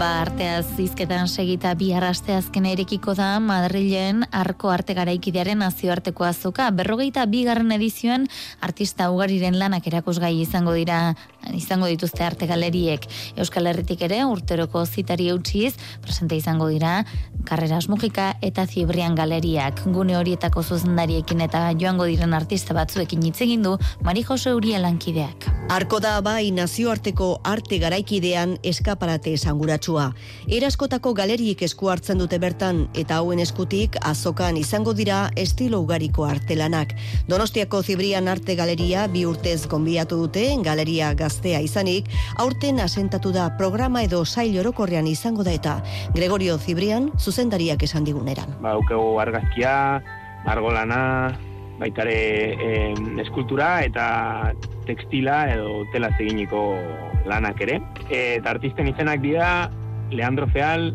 Ba, 0.02 0.24
arteaz 0.24 0.64
zizketan 0.74 1.28
segita 1.30 1.76
bi 1.78 1.92
arraste 1.94 2.34
azken 2.34 2.64
erekiko 2.66 3.12
da 3.14 3.36
Madrilen 3.38 4.24
arko 4.34 4.72
arte 4.74 4.96
garaikidearen 4.98 5.60
nazioarteko 5.62 6.26
azoka. 6.26 6.66
Berrogeita 6.74 7.22
bigarren 7.30 7.70
edizioan 7.76 8.24
artista 8.66 9.12
ugariren 9.14 9.60
lanak 9.60 9.86
erakusgai 9.86 10.32
izango 10.40 10.74
dira 10.74 11.14
izango 11.54 11.86
dituzte 11.90 12.24
arte 12.24 12.46
galeriek. 12.46 13.06
Euskal 13.36 13.66
Herritik 13.66 14.02
ere 14.06 14.22
urteroko 14.24 14.84
zitari 14.86 15.28
eutxiz 15.32 15.74
presente 16.02 16.36
izango 16.36 16.68
dira 16.68 17.04
Carreras 17.44 17.88
Mujika 17.88 18.36
eta 18.40 18.66
Zibrian 18.66 19.14
galeriak. 19.18 19.82
Gune 19.94 20.16
horietako 20.16 20.62
zuzendariekin 20.62 21.40
eta 21.40 21.64
joango 21.78 22.06
diren 22.10 22.34
artista 22.34 22.74
batzuekin 22.74 23.22
hitz 23.26 23.40
egin 23.42 23.62
du 23.66 23.76
Mari 24.02 24.22
Jose 24.22 24.54
Uriel 24.54 24.82
lankideak. 24.86 25.48
Arko 25.72 26.00
da 26.04 26.18
bai 26.20 26.50
nazioarteko 26.52 27.40
arte 27.48 27.78
garaikidean 27.80 28.56
eskaparate 28.62 29.32
esanguratsua. 29.38 30.10
Eraskotako 30.46 31.14
galeriek 31.16 31.62
esku 31.64 31.88
hartzen 31.88 32.20
dute 32.20 32.38
bertan 32.42 32.84
eta 32.98 33.18
hauen 33.20 33.40
eskutik 33.40 33.96
azokan 34.02 34.58
izango 34.60 34.92
dira 34.92 35.22
estilo 35.36 35.80
ugariko 35.80 36.26
artelanak. 36.28 36.94
Donostiako 37.28 37.82
Zibrian 37.82 38.28
Arte 38.28 38.56
Galeria 38.58 39.06
bi 39.08 39.24
urtez 39.26 39.66
gonbiatu 39.66 40.18
dute 40.26 40.44
galeria 40.62 41.14
gaztea 41.32 41.62
izanik, 41.64 42.10
aurten 42.36 42.80
asentatu 42.84 43.32
da 43.32 43.46
programa 43.56 44.02
edo 44.04 44.20
sail 44.26 44.58
orokorrean 44.60 45.06
izango 45.08 45.44
da 45.46 45.54
eta 45.56 45.78
Gregorio 46.12 46.58
Zibrian 46.58 47.08
zuzendariak 47.16 47.82
esan 47.82 48.04
diguneran. 48.04 48.52
Ba, 48.60 48.74
aukego 48.76 49.16
argazkia, 49.20 50.02
margolana, 50.44 51.32
baitare 51.80 52.16
eh, 52.52 52.92
eskultura 53.24 53.80
eta 53.86 54.52
tekstila 54.86 55.46
edo 55.54 55.86
tela 55.94 56.12
eginiko 56.18 56.76
lanak 57.24 57.64
ere. 57.64 57.80
Eta 58.10 58.52
artisten 58.52 58.92
izenak 58.92 59.24
dira 59.24 59.70
Leandro 60.12 60.50
Feal, 60.52 60.92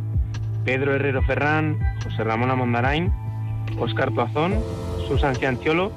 Pedro 0.67 0.93
Herrero 0.93 1.23
Ferran, 1.25 1.73
Jose 2.03 2.23
Ramón 2.23 2.51
Amondarain, 2.53 3.09
Oscar 3.79 4.13
Tuazón, 4.13 4.53
Susan 5.07 5.35
Ziantziolo 5.35 5.91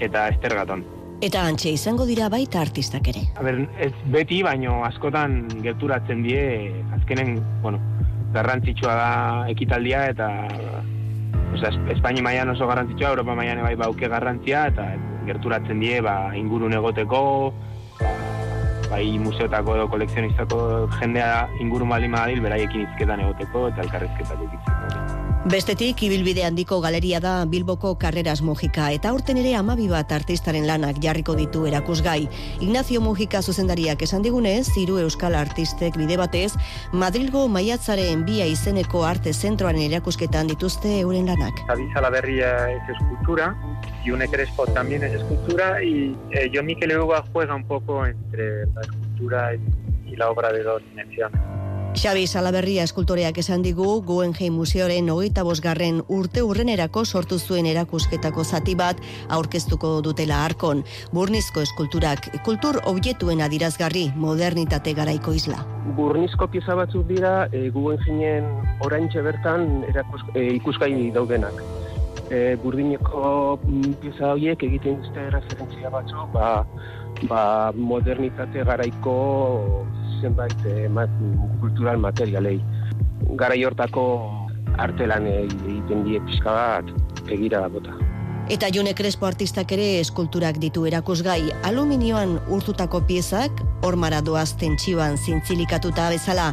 eta 0.00 0.28
Ester 0.28 0.58
Gaton. 0.58 0.95
Eta 1.24 1.46
antxe 1.48 1.70
izango 1.72 2.04
dira 2.04 2.28
baita 2.28 2.60
artistak 2.60 3.08
ere. 3.08 3.22
A 3.40 3.44
ber, 3.46 3.62
ez 3.80 3.92
beti, 4.12 4.42
baino 4.44 4.82
askotan 4.84 5.46
gerturatzen 5.64 6.20
die, 6.26 6.42
azkenen, 6.98 7.38
bueno, 7.62 7.80
garrantzitsua 8.34 8.94
da 8.98 9.10
ekitaldia 9.48 10.06
eta 10.12 10.28
Osea, 11.56 11.72
Espaini 11.94 12.20
mailan 12.20 12.52
oso 12.52 12.66
garrantzitsua, 12.68 13.14
Europa 13.14 13.36
mailan 13.38 13.62
bai 13.64 13.74
bauke 13.80 14.10
garrantzia 14.12 14.66
eta 14.72 14.90
gerturatzen 15.26 15.80
die 15.80 16.02
ba 16.04 16.16
ingurun 16.36 16.76
egoteko, 16.76 17.20
ba, 18.00 18.12
bai 18.90 19.04
museotako 19.22 19.78
edo 19.78 19.88
kolekzionistako 19.94 20.58
jendea 20.98 21.46
ingurun 21.64 21.94
bali 21.96 22.10
madil 22.12 22.42
beraiekin 22.44 22.84
hizketan 22.86 23.24
egoteko 23.24 23.68
eta 23.72 23.86
elkarrizketak 23.86 24.44
egitzeko. 24.50 24.75
Bestetik, 25.46 26.00
ibilbide 26.02 26.42
handiko 26.42 26.80
galeria 26.82 27.20
da 27.22 27.44
Bilboko 27.46 27.92
Carreras 28.02 28.40
Mujika 28.42 28.88
eta 28.90 29.12
aurten 29.12 29.38
ere 29.38 29.52
amabi 29.54 29.84
bat 29.86 30.10
artistaren 30.10 30.64
lanak 30.66 30.96
jarriko 31.04 31.36
ditu 31.38 31.68
erakusgai. 31.70 32.24
Ignacio 32.66 32.98
Mujika 33.04 33.38
zuzendariak 33.46 34.02
esan 34.02 34.26
digunez, 34.26 34.64
hiru 34.74 34.98
euskal 34.98 35.36
artistek 35.38 35.94
bide 36.00 36.16
batez, 36.18 36.50
Madrilgo 36.90 37.44
maiatzaren 37.46 38.24
bia 38.26 38.48
izeneko 38.50 39.04
arte 39.06 39.30
zentroaren 39.30 39.86
erakusketan 39.86 40.50
dituzte 40.50 40.96
euren 41.04 41.30
lanak. 41.30 41.62
David 41.70 41.94
Salaberria 41.94 42.50
es 42.72 42.90
escultura, 42.96 43.52
Yune 44.04 44.26
Crespo 44.26 44.66
también 44.66 45.04
es 45.04 45.14
escultura 45.14 45.80
y 45.80 46.16
eh, 46.32 46.50
John 46.52 46.66
Miquel 46.66 46.90
Euba 46.90 47.22
juega 47.32 47.54
un 47.54 47.68
poco 47.68 48.04
entre 48.04 48.66
la 48.66 48.80
escultura 48.80 49.54
y, 49.54 49.60
y 50.16 50.18
la 50.18 50.30
obra 50.30 50.52
de 50.52 50.62
dos 50.62 50.82
dimensiones. 50.82 51.40
Xabi 51.96 52.26
Salaberria 52.28 52.82
eskultoreak 52.84 53.38
esan 53.40 53.62
digu 53.64 54.02
Guggenheim 54.04 54.52
Museoren 54.52 55.06
hogeita 55.08 55.42
bosgarren 55.48 56.02
urte 56.12 56.42
urrenerako 56.44 57.06
sortu 57.06 57.38
zuen 57.38 57.64
erakusketako 57.70 58.44
zati 58.44 58.74
bat 58.76 59.00
aurkeztuko 59.32 59.94
dutela 60.04 60.42
arkon. 60.44 60.84
Burnizko 61.16 61.64
eskulturak 61.64 62.28
kultur 62.44 62.82
objektuen 62.84 63.40
adirazgarri 63.40 64.10
modernitate 64.14 64.92
garaiko 64.92 65.32
isla. 65.32 65.62
Burnizko 65.96 66.50
pieza 66.52 66.76
batzuk 66.76 67.08
dira 67.08 67.48
e, 67.48 67.70
Guggenheimen 67.72 68.44
oraintxe 68.84 69.24
bertan 69.24 69.86
erakus, 69.88 70.20
e, 70.34 70.50
ikusgai 70.60 70.92
daudenak. 71.16 71.64
E, 72.28 72.58
burdineko 72.60 73.56
mm, 73.64 73.98
pieza 74.04 74.34
horiek 74.34 74.68
egiten 74.68 75.00
dute 75.00 75.30
referentzia 75.32 75.88
batzuk, 75.88 76.28
ba, 76.36 76.66
ba 77.24 77.72
modernitate 77.72 78.68
garaiko 78.68 79.16
zenbait 80.20 80.66
mat, 80.90 81.10
kultural 81.60 81.98
materialei. 81.98 82.58
Garai 83.36 83.62
hortako 83.64 84.04
artelan 84.78 85.26
egiten 85.26 86.04
die 86.08 86.20
pixka 86.28 86.52
bat 86.52 87.30
egira 87.32 87.66
bota. 87.72 87.96
Eta 88.46 88.68
June 88.70 88.92
Crespo 88.94 89.26
artistak 89.26 89.72
ere 89.74 89.86
eskulturak 89.98 90.60
ditu 90.62 90.84
erakusgai 90.86 91.48
aluminioan 91.66 92.36
urtutako 92.54 93.00
piezak, 93.08 93.50
ormara 93.82 94.20
doaz 94.22 94.52
tentsioan 94.60 95.18
zintzilikatuta 95.18 96.06
bezala, 96.14 96.52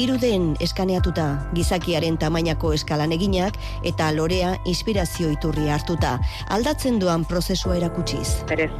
iruden 0.00 0.54
eskaneatuta 0.64 1.26
gizakiaren 1.52 2.16
tamainako 2.16 2.72
eskalan 2.78 3.12
eginak 3.12 3.60
eta 3.84 4.08
lorea 4.16 4.54
inspirazio 4.64 5.28
iturri 5.36 5.68
hartuta. 5.68 6.16
Aldatzen 6.48 6.96
duan 7.02 7.28
prozesua 7.28 7.76
erakutsiz. 7.76 8.40
Perez, 8.48 8.72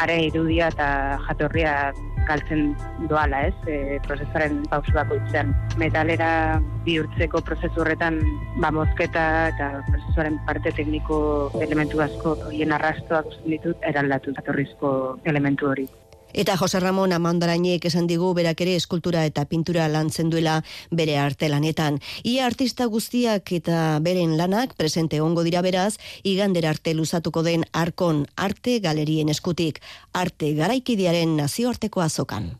are 0.00 0.16
irudia 0.30 0.72
eta 0.72 1.18
jatorria 1.28 1.92
galtzen 2.28 2.74
doala, 3.10 3.46
ez, 3.48 3.54
e, 3.66 3.98
prozesuaren 4.06 4.60
pausu 4.72 4.94
bakoitzean. 4.96 5.54
Metalera 5.80 6.60
bihurtzeko 6.86 7.42
prozesu 7.46 7.84
horretan, 7.84 8.20
ba, 8.62 8.72
mozketa 8.74 9.24
eta 9.54 9.70
prozesuaren 9.88 10.38
parte 10.46 10.74
tekniko 10.76 11.20
elementu 11.60 12.02
asko, 12.04 12.36
hien 12.50 12.72
arrastoak 12.76 13.32
ditut, 13.46 13.76
eraldatu 13.92 14.36
atorrizko 14.42 14.92
elementu 15.24 15.72
hori. 15.72 15.88
Eta 16.32 16.56
Jose 16.56 16.78
Ramon 16.80 17.12
Amandarainek 17.12 17.84
esan 17.90 18.06
digu 18.06 18.30
berak 18.38 18.60
ere 18.62 18.76
eskultura 18.78 19.24
eta 19.26 19.44
pintura 19.50 19.88
lantzen 19.90 20.30
duela 20.30 20.60
bere 20.90 21.18
arte 21.18 21.48
lanetan. 21.48 21.98
Ia 22.22 22.46
artista 22.46 22.86
guztiak 22.86 23.50
eta 23.58 23.98
beren 24.00 24.36
lanak 24.38 24.76
presente 24.78 25.20
ongo 25.20 25.42
dira 25.42 25.62
beraz, 25.62 25.98
igander 26.22 26.66
arte 26.70 26.94
luzatuko 26.94 27.42
den 27.42 27.66
arkon 27.72 28.26
arte 28.36 28.78
galerien 28.80 29.28
eskutik, 29.28 29.82
arte 30.12 30.54
garaikidearen 30.54 31.36
nazioarteko 31.36 32.00
azokan. 32.00 32.52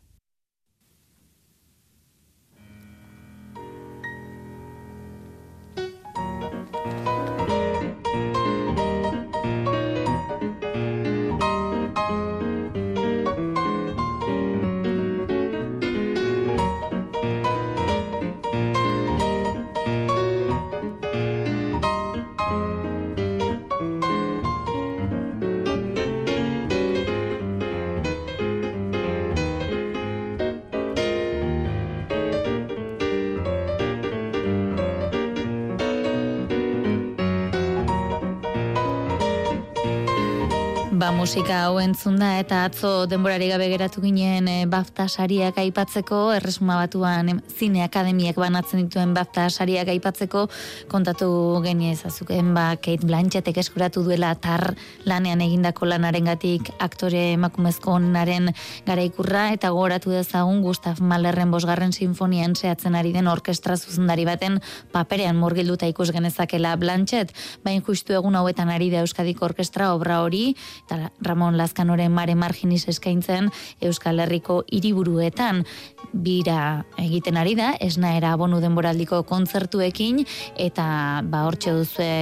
Musika 41.17 41.65
hau 41.65 41.79
entzun 41.81 42.17
da 42.21 42.27
eta 42.37 42.59
atzo 42.67 43.05
denborari 43.09 43.47
gabe 43.49 43.65
geratu 43.71 44.01
ginen 44.03 44.47
e, 44.47 44.65
BAFTA 44.69 45.07
sariak 45.09 45.57
aipatzeko, 45.61 46.19
erresuma 46.35 46.75
batuan 46.79 47.29
em, 47.31 47.39
zine 47.49 47.81
akademiak 47.85 48.37
banatzen 48.39 48.83
dituen 48.83 49.13
BAFTA 49.15 49.47
sariak 49.49 49.89
aipatzeko, 49.93 50.45
kontatu 50.91 51.29
genie 51.65 51.91
ezazuken, 51.95 52.53
ba, 52.53 52.75
Kate 52.77 53.07
Blanchettek 53.07 53.57
eskuratu 53.63 54.03
duela 54.05 54.33
tar 54.35 54.75
lanean 55.09 55.41
egindako 55.41 55.89
lanarengatik 55.89 56.69
aktore 56.79 57.31
emakumezko 57.33 57.95
onaren 57.97 58.53
garaikurra 58.87 59.47
eta 59.55 59.73
gogoratu 59.73 60.13
dezagun 60.15 60.61
Gustav 60.61 61.01
Mahlerren 61.01 61.51
bosgarren 61.51 61.91
sinfonian 61.93 62.55
zehatzen 62.55 62.95
ari 62.95 63.13
den 63.15 63.31
orkestra 63.31 63.77
zuzendari 63.77 64.27
baten 64.29 64.59
paperean 64.93 65.41
murgilduta 65.41 65.89
ikus 65.89 66.11
genezakela 66.13 66.75
Blanchet, 66.77 67.33
bain 67.65 67.81
justu 67.81 68.13
egun 68.19 68.37
hauetan 68.39 68.69
ari 68.69 68.91
da 68.93 69.01
Euskadiko 69.01 69.49
orkestra 69.49 69.93
obra 69.95 70.21
hori, 70.21 70.53
eta 70.85 71.00
Ramon 71.25 71.57
Lazkanoren 71.57 72.11
mare 72.11 72.35
marginis 72.35 72.85
eskaintzen 72.91 73.49
Euskal 73.81 74.19
Herriko 74.19 74.61
hiriburuetan 74.67 75.63
bira 76.11 76.83
egiten 76.99 77.39
ari 77.39 77.55
da, 77.55 77.71
esnaera 77.79 78.33
abonu 78.35 78.59
denboraldiko 78.63 79.23
kontzertuekin, 79.29 80.25
eta 80.59 80.85
ba 81.23 81.45
hortxe 81.47 81.75
duzue 81.77 82.13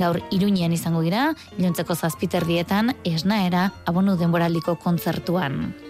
gaur 0.00 0.20
iruñean 0.34 0.74
izango 0.74 1.04
dira, 1.06 1.30
ilontzeko 1.58 1.94
zazpiterdietan, 1.94 2.96
esnaera 3.04 3.70
abonu 3.86 4.16
denboraldiko 4.18 4.76
kontzertuan. 4.82 5.85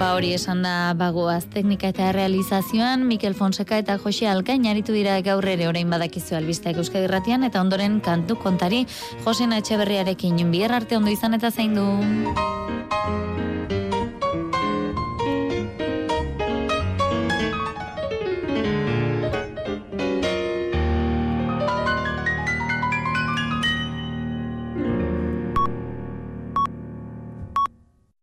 Ba 0.00 0.14
hori 0.16 0.30
esan 0.32 0.62
da 0.64 0.94
bagoaz 0.96 1.42
teknika 1.52 1.90
eta 1.92 2.06
realizazioan 2.16 3.02
Mikel 3.04 3.34
Fonseca 3.36 3.76
eta 3.82 3.98
Jose 4.00 4.30
Alkain 4.30 4.64
aritu 4.70 4.94
dira 4.96 5.18
gaur 5.26 5.44
ere 5.44 5.66
orain 5.68 5.92
badakizu 5.92 6.38
albisteak 6.38 6.80
Euskadi 6.80 7.04
Irratian 7.04 7.44
eta 7.44 7.60
ondoren 7.60 7.98
kantu 8.00 8.38
kontari 8.40 8.86
Josena 9.26 9.60
Etxeberriarekin 9.60 10.40
bihar 10.56 10.72
arte 10.72 10.96
ondo 10.96 11.12
izan 11.12 11.36
eta 11.36 11.52
zein 11.52 11.76
du. 11.76 11.84